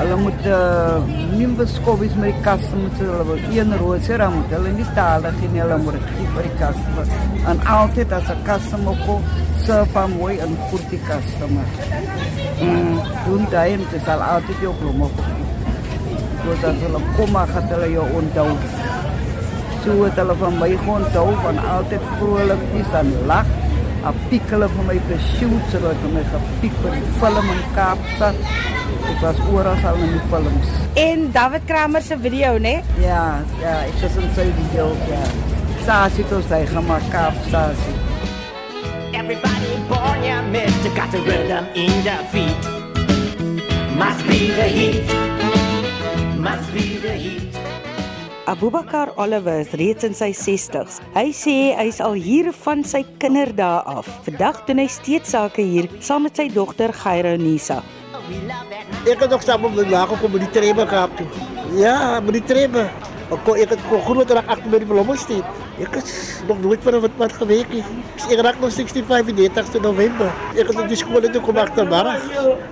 Hulle 0.00 0.16
moet 0.16 0.46
uh, 0.46 0.96
nie 1.36 1.48
beskouwis 1.58 2.14
met 2.20 2.30
die 2.32 2.42
customers, 2.44 3.00
hulle 3.02 3.24
wil 3.28 3.40
een 3.52 3.74
roos 3.82 4.08
hê, 4.08 4.16
dan 4.22 4.32
moet 4.36 4.54
hulle 4.56 4.72
nie 4.76 4.86
talig 4.96 5.38
nie, 5.42 5.60
hulle 5.60 5.78
moet 5.84 5.98
gee 6.06 6.28
vir 6.36 6.48
die 6.48 6.56
customer. 6.60 7.12
En 7.52 7.62
altyd 7.76 8.14
as 8.18 8.30
'n 8.32 8.42
customer 8.46 8.96
kom, 9.06 9.26
serve 9.66 9.98
hom 9.98 10.16
mooi 10.20 10.38
en 10.46 10.56
goed 10.70 10.86
die 10.90 11.02
customer. 11.10 11.66
Mm, 12.60 12.98
doen 13.26 13.46
daai 13.50 13.72
en 13.76 13.86
dit 13.92 14.04
sal 14.08 14.22
altyd 14.32 14.66
jou 14.66 14.74
blomme 14.80 15.08
koop. 15.16 15.46
Dus 16.44 16.64
as 16.64 16.84
hulle 16.84 17.00
kom, 17.16 17.30
maar 17.36 17.48
gaan 17.52 17.72
hulle 17.74 17.90
jou 17.92 18.06
onthou. 18.22 18.50
So 19.84 20.04
het 20.04 20.16
hulle 20.20 20.36
van 20.44 20.58
my 20.60 20.72
onthou 20.96 21.28
van 21.42 21.58
altyd 21.76 22.12
vrolik 22.18 22.62
is 22.80 22.94
en 23.02 23.12
lag. 23.26 23.59
A 24.02 24.12
pikkele 24.30 24.68
van 24.68 24.86
my 24.86 25.00
beshoot, 25.08 25.64
so 25.70 25.78
dat 25.82 25.98
hulle 26.00 26.14
my 26.14 26.22
gepiek 26.32 26.76
vir 26.80 26.94
die 26.96 27.10
film 27.20 27.50
in 27.52 27.58
Kaapstad. 27.74 28.38
Ek 29.10 29.18
was 29.20 29.40
oral 29.52 29.76
al 29.90 29.98
in 30.06 30.14
die 30.14 30.22
films. 30.30 30.70
En 31.02 31.26
David 31.34 31.66
Kramer 31.68 32.02
se 32.02 32.16
video, 32.16 32.56
né? 32.58 32.80
Ja, 33.02 33.42
ja, 33.60 33.74
ek 33.84 34.00
was 34.00 34.16
in 34.16 34.30
sy 34.38 34.46
video, 34.56 34.88
ja. 35.10 35.20
Sasie 35.84 36.24
toe 36.32 36.40
sy 36.48 36.62
gemaak 36.72 37.04
Kaapstad. 37.12 37.76
Everybody 39.12 39.76
born, 39.92 40.24
yeah, 40.24 40.40
mister, 40.48 40.90
got 40.96 41.12
the 41.12 41.20
rhythm 41.28 41.68
in 41.74 41.92
their 42.02 42.24
feet. 42.32 42.72
Must 44.00 44.24
be 44.26 44.48
the 44.56 44.68
heat. 44.78 45.04
Must 46.40 46.72
be 46.72 46.96
the 47.04 47.12
heat. 47.20 47.49
Abubakar 48.50 49.12
Oliver 49.14 49.60
is 49.60 49.70
reeds 49.78 50.02
in 50.02 50.14
sy 50.18 50.32
60s. 50.34 50.96
Hy 51.14 51.28
sê 51.30 51.52
hy's 51.78 52.00
al 52.02 52.16
hier 52.18 52.48
van 52.64 52.80
sy 52.82 53.04
kinderdae 53.22 53.84
af. 53.86 54.08
Vandag 54.24 54.64
doen 54.66 54.80
hy 54.82 54.86
steeds 54.90 55.30
sake 55.36 55.62
hier 55.62 55.86
saam 56.02 56.24
met 56.26 56.40
sy 56.40 56.48
dogter 56.50 56.90
Gyro 56.90 57.36
Nisa. 57.38 57.76
Ik 59.06 59.22
had 59.22 59.30
ook 59.32 59.46
samen 59.46 59.74
met 59.74 59.86
mijn 59.86 60.18
kom 60.18 60.32
met 60.34 60.42
die 60.42 60.50
trepen 60.50 60.88
gehad 60.88 61.14
toe. 61.16 61.26
Ja, 61.78 62.18
met 62.20 62.32
die 62.32 62.42
trepen. 62.42 62.90
Ik 63.30 63.38
kon, 63.44 63.56
ik 63.56 63.68
had 63.68 63.78
kon 63.88 64.02
groot 64.02 64.30
raak 64.30 64.48
achter 64.48 64.70
bij 64.70 64.78
die 64.78 65.16
staan. 65.16 65.44
Ik 65.78 65.94
is 65.94 66.42
nog 66.48 66.60
nooit 66.60 66.82
van 66.82 67.00
wat 67.00 67.10
wat 67.16 67.32
gewerkt. 67.32 67.74
Ik 68.28 68.40
raak 68.40 68.58
nog 68.60 68.72
16, 68.72 69.04
35 69.04 69.80
november. 69.80 70.32
Ik 70.54 70.66
had 70.66 70.80
op 70.82 70.88
die 70.88 70.96
school 70.96 71.22
en 71.22 71.32
toen 71.32 71.42
kom 71.42 71.56
achter 71.56 71.88
Barag. 71.88 72.22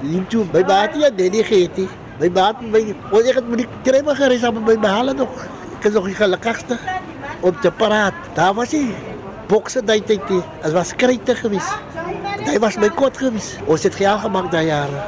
Hier 0.00 0.26
toe, 0.26 0.44
bij 0.44 0.64
Batie, 0.64 1.12
nee, 1.16 1.30
die 1.30 1.44
geet 1.44 1.74
die. 1.74 1.88
Bij 2.18 2.32
Batie, 2.32 2.68
bij... 2.68 2.94
Want 3.10 3.28
ik 3.28 3.34
had 3.34 3.46
met 3.48 3.58
die 3.58 3.68
trepen 3.82 4.16
gereisd 4.16 4.42
samen 4.42 4.64
bij 4.64 4.78
behalen 4.78 5.16
nog. 5.16 5.46
Is 5.80 5.92
nog 5.92 6.04
die 6.04 6.14
gelukkigste. 6.14 6.78
Op 7.40 7.60
te 7.60 7.70
paraat. 7.70 8.12
Daar 8.34 8.54
was 8.54 8.70
hij. 8.70 8.94
Boksen, 9.46 9.86
die 9.86 10.02
tijd. 10.02 10.20
Het 10.60 10.72
was 10.72 10.96
krijten 10.96 11.36
geweest. 11.36 11.74
Hij 12.40 12.58
was 12.58 12.76
mijn 12.76 12.94
kot 12.94 13.16
geweest. 13.16 13.58
Ons 13.64 13.82
het 13.82 13.94
geld 13.94 14.20
gemaakt 14.20 14.50
dat 14.50 14.64
jaren. 14.64 15.02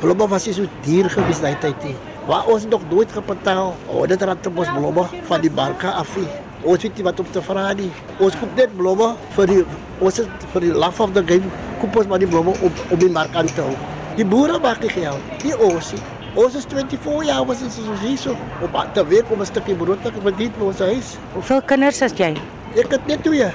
Blomme 0.00 0.28
was 0.28 0.44
nie 0.44 0.54
so 0.54 0.62
duur 0.80 1.10
gewees 1.10 1.40
daai 1.40 1.58
tyd 1.58 1.82
nie. 1.82 1.96
Waar 2.26 2.46
ons 2.46 2.66
nog 2.66 2.80
nooit 2.90 3.12
gebetaal. 3.12 3.76
Oh, 3.86 4.06
dit 4.06 4.22
raak 4.22 4.46
ons 4.54 4.72
blomme 4.72 5.04
van 5.22 5.40
die 5.40 5.50
barka 5.50 5.90
af. 5.90 6.16
nie. 6.16 6.26
Ons 6.62 6.82
weet 6.82 6.94
nie 6.96 7.04
wat 7.04 7.20
om 7.20 7.30
te 7.30 7.42
vra 7.42 7.72
nie. 7.72 7.90
Ons 8.18 8.38
koop 8.38 8.56
net 8.56 8.76
blomme 8.76 9.14
vir 9.36 9.46
die 9.50 9.64
ons 10.02 10.16
het 10.16 10.46
vir 10.52 10.66
die 10.66 10.72
love 10.74 11.02
of 11.02 11.12
the 11.14 11.22
game 11.26 11.50
koop 11.80 11.96
ons 11.96 12.10
maar 12.10 12.22
die 12.22 12.28
blomme 12.30 12.54
op 12.62 12.82
op 12.90 12.98
die 13.00 13.10
mark 13.10 13.34
aan 13.34 13.50
te 13.50 13.62
hou. 13.62 13.74
Die 14.16 14.26
boere 14.26 14.58
maak 14.62 14.82
die 14.82 14.90
geld, 14.92 15.44
nie 15.44 15.54
ons 15.58 15.92
nie. 15.96 16.02
Ons 16.32 16.54
is 16.56 16.64
24 16.64 17.26
jaar 17.28 17.44
was 17.44 17.60
ons 17.60 17.74
so 17.76 17.94
hier 18.00 18.16
so 18.16 18.32
op 18.64 18.76
te 18.96 19.02
week 19.06 19.30
om 19.30 19.40
'n 19.40 19.44
stukkie 19.44 19.74
brood 19.76 20.00
te 20.02 20.10
verdien 20.22 20.52
vir 20.56 20.66
ons 20.66 20.78
huis. 20.78 21.16
Hoeveel 21.32 21.62
kinders 21.62 22.00
het 22.00 22.16
jy? 22.18 22.32
Ek 22.74 22.90
het 22.90 23.06
net 23.06 23.22
twee. 23.22 23.48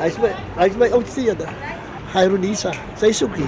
Hy's 0.00 0.18
my 0.18 0.32
hy's 0.56 0.76
my 0.76 0.88
oudste 0.90 1.20
een. 1.28 1.38
Hyronisa. 2.12 2.72
Sy 2.96 3.12
soekie. 3.12 3.46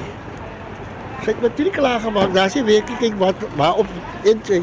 Sy 1.24 1.32
het 1.32 1.42
matriek 1.42 1.72
klaar 1.72 2.00
gemaak. 2.00 2.32
Daar 2.35 2.48
sê 2.48 2.62
weekie 2.64 2.96
kyk 3.00 3.18
wat 3.18 3.35
waar 3.56 3.74
op 3.74 3.87
in 4.22 4.38
sy. 4.44 4.62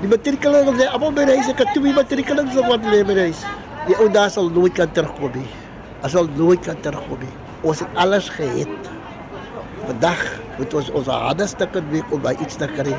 Die 0.00 0.08
matriekeling 0.08 0.68
of 0.68 0.78
sy 0.78 0.86
almal 0.86 1.12
by 1.12 1.24
reis. 1.24 1.48
Ek 1.48 1.58
het 1.58 1.74
twee 1.74 1.92
matriekelings 1.92 2.56
op 2.56 2.66
wat 2.66 2.86
lê 2.86 3.02
by 3.04 3.12
reis. 3.12 3.42
Die 3.86 3.96
ou 3.96 4.08
daar 4.08 4.30
sal 4.30 4.48
nooit 4.50 4.72
kan 4.72 4.92
terugkom 4.92 5.32
nie. 5.34 5.48
As 6.02 6.12
sal 6.12 6.28
nooit 6.36 6.62
kan 6.62 6.78
terugkom 6.80 7.18
nie. 7.18 7.34
Ons 7.62 7.80
het 7.80 7.88
alles 7.94 8.28
gehet. 8.28 8.90
Vandag 9.86 10.22
moet 10.62 10.78
ons 10.78 10.90
ons 11.00 11.10
harde 11.10 11.46
stukke 11.50 11.82
week 11.90 12.14
om 12.14 12.22
by 12.22 12.34
iets 12.38 12.58
te 12.60 12.68
kry. 12.70 12.94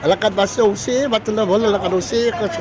Hulle 0.00 0.16
kan 0.20 0.36
maar 0.36 0.48
so 0.48 0.72
sê 0.78 1.02
wat 1.12 1.28
hulle 1.28 1.44
wil, 1.48 1.66
hulle 1.68 1.80
kan 1.80 1.92
ons 1.96 2.08
sê 2.12 2.26
ek 2.30 2.40
is 2.46 2.54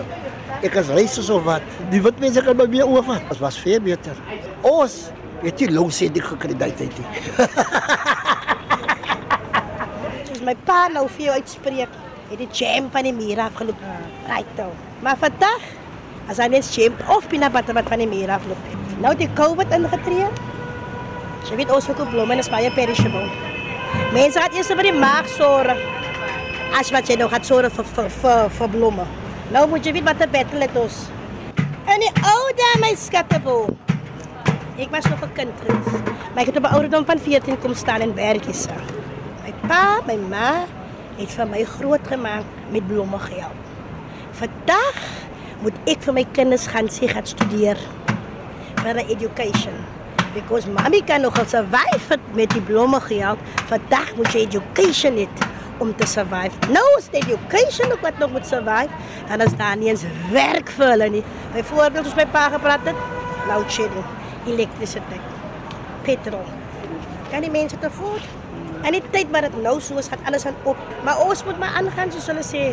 ek 0.67 0.75
is 0.82 0.91
racist 0.95 1.32
of 1.34 1.45
wat. 1.47 1.63
Die 1.91 2.02
wit 2.04 2.19
mense 2.23 2.43
kan 2.43 2.58
by 2.60 2.67
my 2.71 2.84
oorvat. 2.84 3.23
Dit 3.32 3.41
was 3.43 3.60
veel 3.63 3.80
beter. 3.84 4.15
Ons 4.67 4.97
het 5.43 5.63
nie 5.63 5.69
long 5.71 5.91
sê 5.95 6.10
die 6.12 6.23
gekry 6.23 6.56
tyd 6.60 6.80
nie. 6.84 7.08
My 10.47 10.56
pa 10.65 10.88
nou 10.91 11.06
vir 11.15 11.25
jou 11.28 11.36
uitspreek, 11.36 11.91
het 12.32 12.39
die 12.39 12.47
jam 12.56 12.88
van 12.93 13.04
die 13.08 13.15
muur 13.15 13.43
afgeloop. 13.43 13.84
Right 14.30 14.56
toe. 14.58 14.71
Maar 15.06 15.19
vandag 15.21 15.67
as 16.32 16.39
hy 16.41 16.47
net 16.52 16.67
jam 16.75 16.95
of 17.12 17.28
peanut 17.30 17.54
butter 17.56 17.75
wat 17.78 17.91
van 17.91 18.04
die 18.04 18.10
muur 18.10 18.32
afloop. 18.36 18.71
Nou 19.04 19.13
het 19.13 19.23
die 19.23 19.32
COVID 19.39 19.75
ingetree. 19.80 20.28
Jy 21.49 21.62
weet 21.62 21.71
ons 21.73 21.88
verkoop 21.88 22.12
blomme 22.12 22.36
en 22.36 22.43
is 22.43 22.52
baie 22.52 22.71
perishable. 22.75 23.49
Mense 24.13 24.39
gaan 24.39 24.56
eers 24.58 24.67
vir 24.67 24.84
die 24.89 24.93
maag 24.93 25.28
sorg. 25.30 25.78
As 26.80 26.89
wat 26.93 27.10
jy 27.10 27.15
nou 27.19 27.30
gaan 27.30 27.43
sorg 27.43 27.73
vir 27.73 27.86
vir 27.95 28.10
vir, 28.21 28.49
vir 28.58 28.69
blomme. 28.69 29.06
Nou 29.54 29.67
moet 29.69 29.86
jy 29.86 29.93
weet 29.93 30.06
wat 30.06 30.21
'n 30.21 30.32
battle 30.32 30.62
het 30.62 30.75
ons. 30.78 30.97
En 31.86 31.99
die 31.99 32.13
ou 32.21 32.43
daai 32.58 32.78
my 32.82 32.93
skattebol. 32.95 33.69
Ek 34.78 34.91
was 34.91 35.06
nog 35.10 35.21
'n 35.21 35.34
kind 35.34 35.54
gewees. 35.65 35.91
Maar 36.34 36.41
ek 36.43 36.45
het 36.54 36.58
op 36.58 36.63
'n 36.63 36.73
ouderdom 36.73 37.06
van 37.06 37.19
14 37.19 37.60
kom 37.60 37.73
staan 37.73 38.02
en 38.02 38.15
werkies. 38.15 38.67
My 39.43 39.54
pa, 39.67 40.02
my 40.08 40.15
ma 40.15 40.65
het 41.17 41.32
vir 41.32 41.47
my 41.47 41.63
groot 41.63 42.08
gemaak 42.08 42.45
met 42.71 42.88
blomme 42.88 43.19
gehelp. 43.19 43.60
Vandag 44.32 44.97
moet 45.62 45.73
ek 45.86 46.02
vir 46.02 46.13
my 46.13 46.25
kinders 46.32 46.67
gaan 46.67 46.88
sê 46.88 47.08
gaan 47.08 47.25
studeer 47.25 47.78
vir 48.75 48.95
'n 48.95 49.10
education. 49.10 49.99
Because 50.34 50.68
mommy 50.70 51.02
kan 51.02 51.22
nog 51.22 51.38
survive 51.48 52.08
het 52.08 52.20
met 52.34 52.50
die 52.50 52.62
blomme 52.62 53.00
gehelp. 53.00 53.39
Vandag 53.65 54.15
moet 54.15 54.34
jy 54.34 54.46
education 54.46 55.18
hê 55.18 55.28
om 55.80 55.96
te 55.96 56.06
survive. 56.08 56.52
Nou 56.70 56.86
is 56.98 57.08
die 57.10 57.22
education 57.24 57.92
ook 57.92 58.02
wat 58.02 58.18
nog 58.18 58.32
moet 58.32 58.48
survive. 58.48 58.89
Dan 59.28 59.42
is 59.42 59.56
daar 59.58 59.78
nie 59.78 59.89
eens 59.89 60.04
werk 60.32 60.70
vir 60.70 60.94
hulle 60.94 61.10
nie. 61.10 61.24
Byvoorbeeld 61.54 62.06
as 62.06 62.15
my 62.15 62.26
pa 62.28 62.50
gepraat 62.54 62.86
het, 62.89 62.96
load 63.48 63.72
shedding, 63.72 64.06
elektrisiteit, 64.46 65.34
petrol. 66.06 66.46
Kan 67.32 67.46
die 67.46 67.52
mense 67.52 67.78
te 67.80 67.92
voet? 67.92 68.28
En 68.82 68.96
die 68.96 69.04
tyd 69.12 69.32
wat 69.32 69.48
dit 69.48 69.58
nou 69.63 69.80
so 69.84 69.98
is, 70.00 70.08
gaan 70.08 70.24
alles 70.30 70.46
aan 70.46 70.56
op. 70.63 70.78
Maar 71.04 71.20
ons 71.26 71.44
moet 71.44 71.60
maar 71.60 71.76
aangaan 71.80 72.12
soos 72.12 72.30
hulle 72.32 72.46
sê. 72.46 72.70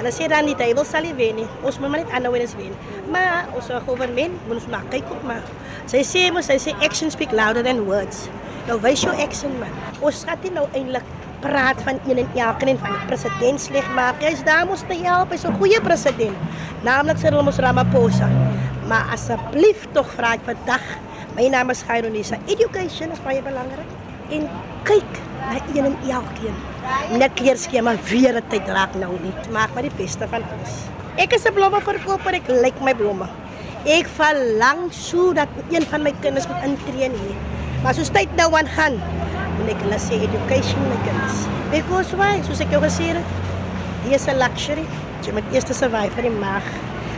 Hulle 0.00 0.12
sê 0.16 0.28
dan 0.32 0.46
die 0.48 0.56
duiwel 0.56 0.86
sal 0.88 1.04
nie 1.04 1.14
wen 1.18 1.42
nie. 1.42 1.48
Ons 1.66 1.80
moet 1.80 1.90
maar 1.92 2.04
net 2.04 2.12
aanhou 2.16 2.32
en 2.38 2.44
ons 2.46 2.54
wen. 2.56 2.76
Maar 3.12 3.50
ons 3.58 3.66
regering 3.74 4.36
moet 4.46 4.56
ons 4.60 4.68
maar 4.72 4.86
kyk 4.92 5.10
op 5.12 5.26
maar. 5.28 5.42
Sy 5.90 6.04
sê 6.06 6.20
mos 6.30 6.46
sy 6.46 6.54
sê 6.62 6.72
action 6.86 7.10
speak 7.10 7.32
louder 7.34 7.64
than 7.66 7.80
words. 7.82 8.28
Nou 8.68 8.76
wys 8.78 9.00
jou 9.02 9.10
action 9.18 9.50
man. 9.58 9.72
Ons 10.06 10.20
gaan 10.22 10.38
nie 10.44 10.52
nou 10.54 10.68
eintlik 10.70 11.06
praat 11.42 11.80
van 11.82 11.98
een 12.06 12.20
en 12.22 12.28
elke 12.38 12.68
en 12.70 12.78
van 12.78 12.94
die 12.94 13.08
president 13.08 13.58
sleg 13.58 13.88
maak. 13.96 14.22
Hy's 14.22 14.44
daar 14.46 14.68
mos 14.68 14.84
te 14.86 14.94
help. 15.02 15.34
Hy's 15.34 15.42
'n 15.48 15.58
goeie 15.58 15.80
president. 15.82 16.36
Naamlik 16.86 17.18
Cyril 17.18 17.42
Ramaphosa. 17.42 18.28
Maar 18.86 19.10
asseblief 19.16 19.88
tog 19.92 20.06
vra 20.14 20.34
ek 20.34 20.46
vandag. 20.46 20.84
My 21.34 21.48
naam 21.48 21.70
is 21.70 21.82
Gaironisa. 21.82 22.38
Education 22.46 23.10
is 23.10 23.22
baie 23.24 23.42
belangrik. 23.42 23.90
En 24.30 24.48
kyk 24.84 25.12
na 25.50 25.58
een 25.74 25.84
en 25.84 25.96
elkeen. 26.06 26.56
Net 27.18 27.34
kleurskema 27.34 27.96
weer 28.10 28.36
'n 28.36 28.48
tyd 28.48 28.68
raak 28.68 28.94
nou 28.94 29.18
nie. 29.22 29.34
Maak 29.50 29.74
maar 29.74 29.82
die 29.82 29.96
beste 29.96 30.28
van 30.28 30.42
alles. 30.42 30.86
Ek 31.16 31.32
is 31.32 31.44
'n 31.44 31.52
blommeverkoper. 31.52 32.34
Ek 32.34 32.46
lyk 32.46 32.80
my 32.80 32.94
blomme. 32.94 33.39
Ek 33.88 34.04
verlang 34.12 34.90
so 34.92 35.32
dat 35.32 35.48
een 35.72 35.86
van 35.88 36.02
my 36.04 36.10
kinders 36.20 36.44
moet 36.50 36.64
intree 36.68 37.08
hier. 37.08 37.36
Maar 37.80 37.94
soos 37.96 38.10
tyd 38.12 38.28
nou 38.36 38.50
aan 38.52 38.66
gaan, 38.68 38.98
moet 39.56 39.70
ek 39.72 39.84
hulle 39.86 39.96
sê 39.96 40.18
education 40.20 40.82
my 40.84 40.98
kinders. 41.06 41.46
Because 41.72 42.12
why? 42.18 42.42
Soos 42.44 42.60
ek 42.60 42.74
jou 42.76 42.80
gesê 42.84 43.14
het, 43.14 43.30
dit 44.04 44.12
is 44.12 44.26
'n 44.28 44.36
luxury. 44.36 44.84
Jy 45.24 45.32
moet 45.32 45.48
eers 45.52 45.64
survive 45.64 46.12
vir 46.12 46.28
die 46.28 46.36
mag. 46.36 46.66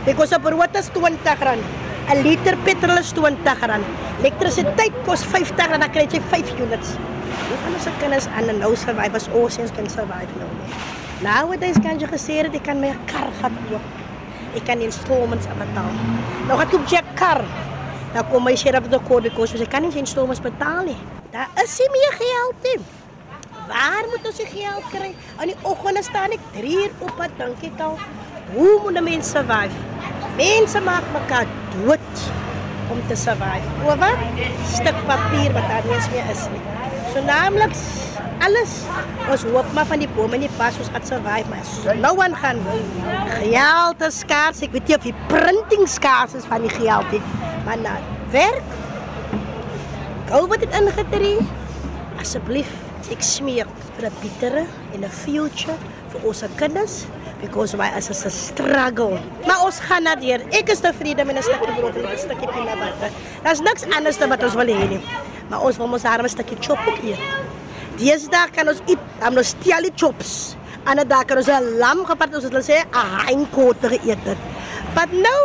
Because 0.05 0.35
op 0.35 0.41
brood 0.43 0.75
is 0.75 0.87
20 0.87 1.43
rand. 1.43 1.63
'n 2.07 2.23
Liter 2.23 2.55
petrol 2.63 2.97
is 2.97 3.11
20 3.11 3.59
rand. 3.67 3.85
Elektrisiteit 4.19 4.93
kos 5.05 5.23
50 5.23 5.67
rand, 5.67 5.81
dan 5.81 5.91
kry 5.91 6.07
jy 6.07 6.21
5 6.31 6.47
units. 6.59 6.95
Hoe 7.49 7.57
kan 7.63 7.73
ons 7.73 7.83
se 7.83 7.91
kinders 7.99 8.27
aan 8.27 8.47
'n 8.49 8.59
nou 8.59 8.75
survive 8.75 9.15
as 9.15 9.27
ons 9.33 9.71
kan 9.75 9.89
survive 9.89 10.31
nou? 10.39 10.49
Nowadays 11.23 11.75
kan 11.83 11.99
jy 11.99 12.07
gesê 12.07 12.43
dat 12.43 12.55
ek 12.55 12.63
kan 12.63 12.79
my 12.79 12.95
kar 13.05 13.27
gaan 13.41 13.57
koop. 13.69 14.02
Ek 14.53 14.65
kan 14.67 14.81
installments 14.85 15.47
betaal. 15.59 15.93
Nou 16.47 16.57
gaan 16.59 16.73
ek 16.79 16.89
check 16.91 17.07
kar. 17.17 17.41
Nou 18.13 18.23
kom 18.29 18.43
my 18.45 18.55
sheriff 18.55 18.89
de 18.91 18.99
kode 19.07 19.31
kos, 19.33 19.55
ek 19.57 19.71
kan 19.73 19.81
nie 19.81 19.93
installments 19.97 20.43
betaal 20.43 20.83
nie. 20.85 20.97
Daar 21.33 21.49
is 21.63 21.77
nie 21.81 21.89
meer 21.95 22.13
geld 22.19 22.67
nie. 22.69 22.77
Waar 23.67 24.05
moet 24.11 24.27
ons 24.29 24.37
die 24.37 24.49
geld 24.51 24.85
kry? 24.91 25.13
Aan 25.39 25.49
die 25.49 25.57
oggende 25.65 26.03
staan 26.05 26.35
ek 26.35 26.43
3 26.53 26.75
uur 26.83 26.91
op 27.07 27.15
pad, 27.17 27.33
dankie 27.39 27.71
taal. 27.79 27.97
Hoe 28.53 28.73
moet 28.83 28.97
'n 28.97 29.03
mens 29.03 29.31
survive? 29.31 29.77
Mense 30.37 30.79
maak 30.81 31.05
mekaar 31.13 31.47
dood 31.73 32.13
om 32.91 32.99
te 33.07 33.15
survive. 33.15 33.67
Oor 33.85 33.97
wat? 33.97 34.19
Stuk 34.73 34.97
papier 35.07 35.53
wat 35.53 35.67
daar 35.69 35.85
nie 35.85 35.95
eens 35.95 36.09
meer 36.13 36.29
is 36.29 36.45
nie. 36.53 36.61
So 37.13 37.21
naamlik 37.21 37.73
alles. 38.43 38.73
Ons 39.31 39.45
hoop 39.47 39.67
maar 39.75 39.87
van 39.87 40.01
die 40.03 40.09
bome 40.15 40.37
nie 40.41 40.51
pas 40.57 40.75
ons 40.81 40.91
gaan 40.91 41.05
survive 41.07 41.49
maar 41.51 41.63
so 41.67 41.95
nou 41.99 42.13
aan 42.23 42.35
gaan 42.35 42.59
geld 43.39 44.05
is 44.07 44.19
skaars. 44.23 44.63
Ek 44.65 44.75
weet 44.75 44.89
nie 44.89 44.97
of 44.97 45.07
die 45.07 45.15
printing 45.31 45.87
skaars 45.89 46.35
is 46.39 46.47
van 46.49 46.65
die 46.65 46.73
geld 46.73 47.11
nie 47.15 47.21
maar 47.63 47.79
na 47.79 47.97
werk. 48.33 48.75
Gou 50.31 50.45
wat 50.51 50.63
dit 50.65 50.79
ingetree. 50.79 51.43
Asseblief 52.21 52.71
ek 53.13 53.23
smeek 53.23 53.69
vir 53.97 54.09
'n 54.09 54.15
betere 54.21 54.63
en 54.93 55.03
'n 55.03 55.09
future 55.23 55.75
vir 56.11 56.27
ons 56.27 56.43
kinders 56.55 57.05
because 57.41 57.75
why 57.75 57.91
as 57.95 58.09
'n 58.09 58.31
struggle. 58.31 59.19
Maar 59.47 59.63
ons 59.65 59.79
gaan 59.79 60.03
na 60.03 60.15
deur. 60.15 60.41
Ek 60.51 60.69
is 60.69 60.79
tevrede 60.79 61.25
met 61.25 61.37
'n 61.37 61.43
stukkie 61.43 61.73
brood 61.79 61.95
en 61.95 62.05
'n 62.11 62.17
stukkie 62.17 62.47
peanut 62.47 62.79
butter. 62.79 63.11
Daar's 63.43 63.59
niks 63.59 63.83
anders 63.95 64.17
wat 64.17 64.43
ons 64.43 64.55
wil 64.55 64.67
hê 64.67 64.87
nie. 64.89 65.03
Maar 65.49 65.61
ons 65.61 65.77
wil 65.77 65.87
mos 65.87 66.03
arme 66.03 66.27
stukkie 66.27 66.57
chop 66.59 66.79
ook 66.87 67.03
eet 67.03 67.42
Deesdae 67.99 68.49
kan 68.55 68.67
ons 68.67 68.81
eet, 68.89 68.99
dan 69.19 69.37
ons 69.37 69.53
steel 69.53 69.87
die 69.87 69.93
chops. 69.95 70.55
Ander 70.85 71.05
dae 71.07 71.25
kan 71.25 71.37
ons 71.37 71.47
'n 71.47 71.77
lam 71.79 72.05
gepat, 72.05 72.35
ons 72.35 72.43
het 72.43 72.53
sê 72.65 72.77
'n 72.81 73.09
heinkote 73.27 73.87
geëet 73.93 74.23
het. 74.25 74.37
But 74.95 75.11
nou 75.11 75.41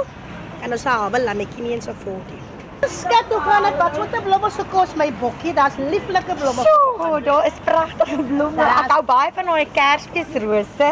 kan 0.61 0.72
ons 0.72 0.87
al 0.87 1.11
wel 1.11 1.24
lammetjie 1.24 1.62
nie 1.62 1.72
eens 1.72 1.88
afford 1.88 2.26
nie. 2.32 2.42
Skat 2.87 3.26
hoe 3.28 3.40
gaan 3.40 3.62
dit? 3.62 3.76
Wat 3.76 4.12
'n 4.14 4.22
blomme 4.22 4.50
se 4.50 4.64
kos 4.70 4.94
my 4.94 5.12
bokkie? 5.20 5.52
Daar's 5.54 5.76
lieflike 5.76 6.34
blomme. 6.34 6.62
O, 6.98 7.20
daar 7.20 7.46
is 7.46 7.52
pragtige 7.64 8.22
blomme. 8.22 8.62
Ek 8.62 8.90
hou 8.90 9.02
baie 9.02 9.30
van 9.34 9.44
daai 9.44 9.66
kersfeesrose. 9.72 10.90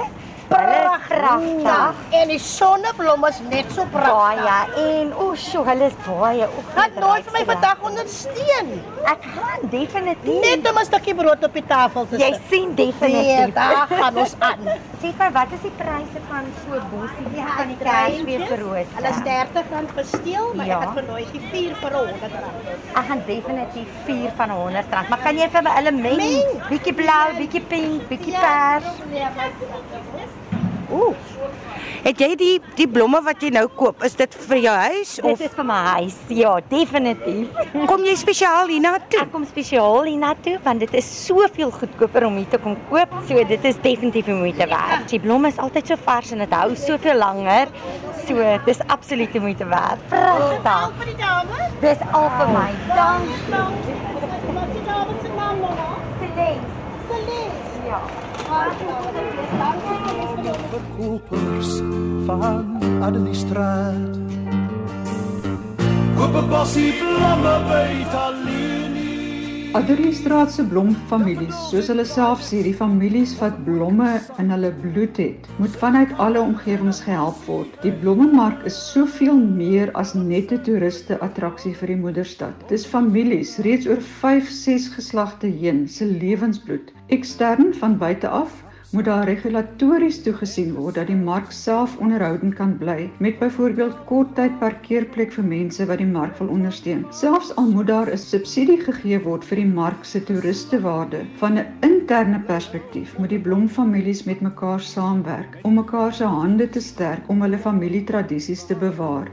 Pragtig. 0.48 1.94
En 2.10 2.28
die 2.30 2.38
sonneblom 2.42 3.24
is 3.28 3.38
net 3.50 3.70
so 3.74 3.86
pragtig. 3.92 4.42
Baie 4.44 4.98
en 5.00 5.12
o, 5.14 5.32
sjo, 5.38 5.64
hulle 5.66 5.88
is 5.90 5.96
baie. 6.06 6.48
Gaan 6.74 6.98
nooit 7.02 7.26
vir 7.28 7.34
my 7.36 7.42
vandag 7.50 7.82
ondersteun. 7.90 8.72
Ek 9.12 9.26
gaan 9.34 9.66
definitief. 9.72 10.40
Net 10.44 10.68
om 10.70 10.78
'n 10.78 10.86
stukkie 10.88 11.14
brood 11.14 11.44
op 11.44 11.52
die 11.58 11.64
tafel 11.66 12.06
te 12.08 12.18
sit. 12.18 12.26
Jy 12.26 12.40
sien 12.50 12.74
definitief. 12.74 13.46
Nee, 13.46 13.52
daar 13.52 13.86
gaan 13.90 14.16
ons 14.24 14.34
aan. 14.38 14.62
Sê 15.02 15.12
vir 15.18 15.32
wat 15.32 15.52
is 15.52 15.62
die 15.66 15.74
pryse 15.76 16.20
van 16.28 16.44
so 16.62 16.80
bosie 16.92 17.28
ja, 17.36 17.48
van 17.56 17.68
die 17.72 17.78
kersfeesrose? 17.82 18.86
Hulle 18.96 19.10
is 19.10 19.20
R30 19.36 19.92
per 19.94 20.06
steel, 20.12 20.46
maar 20.54 20.66
ja. 20.66 20.78
ek 20.78 20.86
het 20.86 20.96
vernooi 21.00 21.26
die 21.32 21.44
4 21.50 21.76
vir 21.82 21.98
100 21.98 22.38
rand. 22.40 22.72
Ek 22.94 23.04
gaan 23.10 23.22
definitief 23.26 24.00
4 24.06 24.32
van 24.40 24.50
100 24.50 24.96
rand. 24.98 25.08
Maar 25.08 25.22
kan 25.26 25.36
jy 25.42 25.50
vir 25.58 25.62
my 25.68 25.76
hulle 25.78 25.94
meng? 26.00 26.24
Bietjie 26.70 26.96
blou, 27.02 27.26
bietjie 27.36 27.64
pink, 27.70 28.08
bietjie 28.08 28.32
ja, 28.32 28.80
pers. 28.80 30.35
Ooh. 30.90 31.14
Het 32.06 32.20
jy 32.22 32.28
die 32.38 32.56
die 32.78 32.86
blomme 32.86 33.18
wat 33.26 33.40
jy 33.42 33.48
nou 33.50 33.64
koop, 33.74 34.04
is 34.06 34.14
dit 34.14 34.34
vir 34.46 34.60
jou 34.62 34.74
huis 34.78 35.14
of 35.24 35.40
Dit 35.40 35.48
is 35.48 35.54
vir 35.56 35.66
my 35.66 35.78
huis. 35.96 36.18
Ja, 36.38 36.52
definitief. 36.70 37.56
Kom 37.90 38.04
jy 38.06 38.14
spesiaal 38.20 38.70
hiernatoe? 38.70 39.24
Ek 39.24 39.32
kom 39.32 39.46
spesiaal 39.48 40.06
hiernatoe 40.06 40.54
want 40.62 40.84
dit 40.84 40.94
is 41.00 41.08
soveel 41.24 41.72
goedkoper 41.74 42.28
om 42.28 42.38
hier 42.38 42.46
te 42.52 42.60
kom 42.62 42.76
koop. 42.92 43.16
So 43.26 43.42
dit 43.50 43.66
is 43.66 43.80
definitief 43.82 44.30
die 44.30 44.38
moeite 44.38 44.68
werd. 44.70 45.08
Die 45.10 45.18
blomme 45.24 45.50
is 45.50 45.58
altyd 45.58 45.90
so 45.90 45.98
vars 46.06 46.30
en 46.36 46.44
dit 46.44 46.54
hou 46.54 46.70
soveel 46.78 47.18
langer. 47.18 47.74
So 48.28 48.54
dis 48.68 48.82
absoluut 48.86 49.34
die 49.34 49.42
moeite 49.42 49.66
werd. 49.72 50.06
Pragtig. 50.12 50.70
Al 50.76 50.94
vir 51.00 51.10
die 51.10 51.18
dame? 51.24 51.68
Dis 51.82 52.06
al 52.12 52.30
vir 52.38 52.54
my. 52.54 52.70
Dankie. 52.94 53.98
Wat 54.54 54.70
is 54.70 54.78
die 54.78 54.86
dame 54.86 55.18
se 55.24 55.34
naam 55.34 55.58
nou? 55.66 55.92
Celeste. 56.22 56.70
Celeste. 57.10 57.82
Ja. 57.90 58.00
Verkopers 60.76 61.78
van 62.26 62.78
Adeliestraat. 63.02 64.16
Koop 66.16 66.34
op 66.34 66.42
'n 66.42 66.48
bossie 66.48 66.92
blomme 67.00 67.54
by 67.68 68.04
Talini. 68.12 69.72
Adderleystraat 69.72 70.52
se 70.52 70.64
blomfamilies, 70.64 71.56
soos 71.70 71.88
hulle 71.88 72.04
self 72.04 72.40
sê, 72.48 72.62
die 72.62 72.74
families 72.74 73.32
wat 73.38 73.64
blomme 73.64 74.20
in 74.38 74.50
hulle 74.50 74.72
bloed 74.82 75.16
het, 75.16 75.48
moet 75.56 75.76
vanuit 75.76 76.12
alle 76.16 76.40
omgewings 76.40 77.00
gehelp 77.00 77.40
word. 77.46 77.80
Die 77.82 77.92
blommemark 77.92 78.64
is 78.64 78.76
soveel 78.92 79.36
meer 79.36 79.92
as 79.92 80.14
net 80.14 80.52
'n 80.52 80.62
toeriste 80.68 81.20
attraksie 81.20 81.74
vir 81.74 81.86
die 81.86 82.00
moederstad. 82.04 82.68
Dis 82.68 82.86
families 82.86 83.56
reeds 83.58 83.88
oor 83.88 84.00
5, 84.00 84.50
6 84.50 84.88
geslagte 84.88 85.46
heen 85.46 85.88
se 85.88 86.04
lewensbloed. 86.04 86.92
Ekstern 87.08 87.74
van 87.74 87.98
buite 87.98 88.28
af 88.28 88.65
moet 88.90 89.04
daar 89.04 89.24
regulatories 89.26 90.20
toegesien 90.22 90.68
word 90.74 90.94
dat 90.94 91.08
die 91.10 91.18
mark 91.18 91.50
self 91.50 91.96
onderhoudend 91.98 92.54
kan 92.54 92.76
bly 92.78 93.08
met 93.24 93.38
byvoorbeeld 93.40 93.96
korttyd 94.06 94.54
parkeerplek 94.60 95.32
vir 95.34 95.48
mense 95.48 95.86
wat 95.90 95.98
die 95.98 96.06
mark 96.10 96.38
wil 96.38 96.52
ondersteun. 96.54 97.02
Selfs 97.10 97.50
al 97.58 97.66
moet 97.72 97.90
daar 97.90 98.10
'n 98.12 98.22
subsidie 98.24 98.78
gegee 98.84 99.18
word 99.24 99.44
vir 99.44 99.62
die 99.62 99.72
mark 99.80 100.04
se 100.04 100.22
toeristewaarde, 100.22 101.24
van 101.42 101.58
'n 101.58 101.66
interne 101.82 102.40
perspektief 102.46 103.18
moet 103.18 103.34
die 103.34 103.42
blomfamilies 103.48 104.24
met 104.24 104.40
mekaar 104.40 104.80
saamwerk 104.80 105.58
om 105.62 105.74
mekaar 105.74 106.12
se 106.12 106.24
hande 106.24 106.68
te 106.68 106.80
sterk 106.80 107.28
om 107.28 107.42
hulle 107.42 107.58
familietradisies 107.58 108.66
te 108.66 108.74
bewaar. 108.74 109.30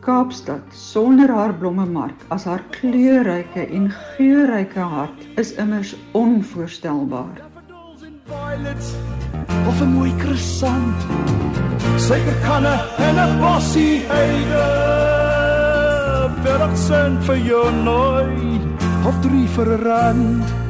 Kaapstad 0.00 0.62
sonder 0.70 1.30
haar 1.30 1.54
blommemark 1.54 2.26
as 2.28 2.44
haar 2.44 2.64
kleurryke 2.70 3.66
en 3.70 3.90
geurryke 3.90 4.80
hart 4.80 5.28
is 5.36 5.54
immers 5.54 5.96
onvoorstelbaar 6.12 7.47
violet 8.28 8.84
of 9.68 9.80
'n 9.80 9.90
mooi 9.96 10.12
krissant. 10.22 10.98
Suikerkanne 12.06 12.74
en 13.06 13.16
'n 13.28 13.32
bossie 13.40 13.96
heide. 14.12 14.66
Vir 16.44 16.60
'n 16.68 16.76
sent 16.76 17.18
vir 17.26 17.38
jou 17.50 17.66
nooi 17.88 18.60
of 19.08 19.14
drie 19.24 19.48
vir 19.54 19.68
'n 19.76 19.82
rand. 19.86 20.67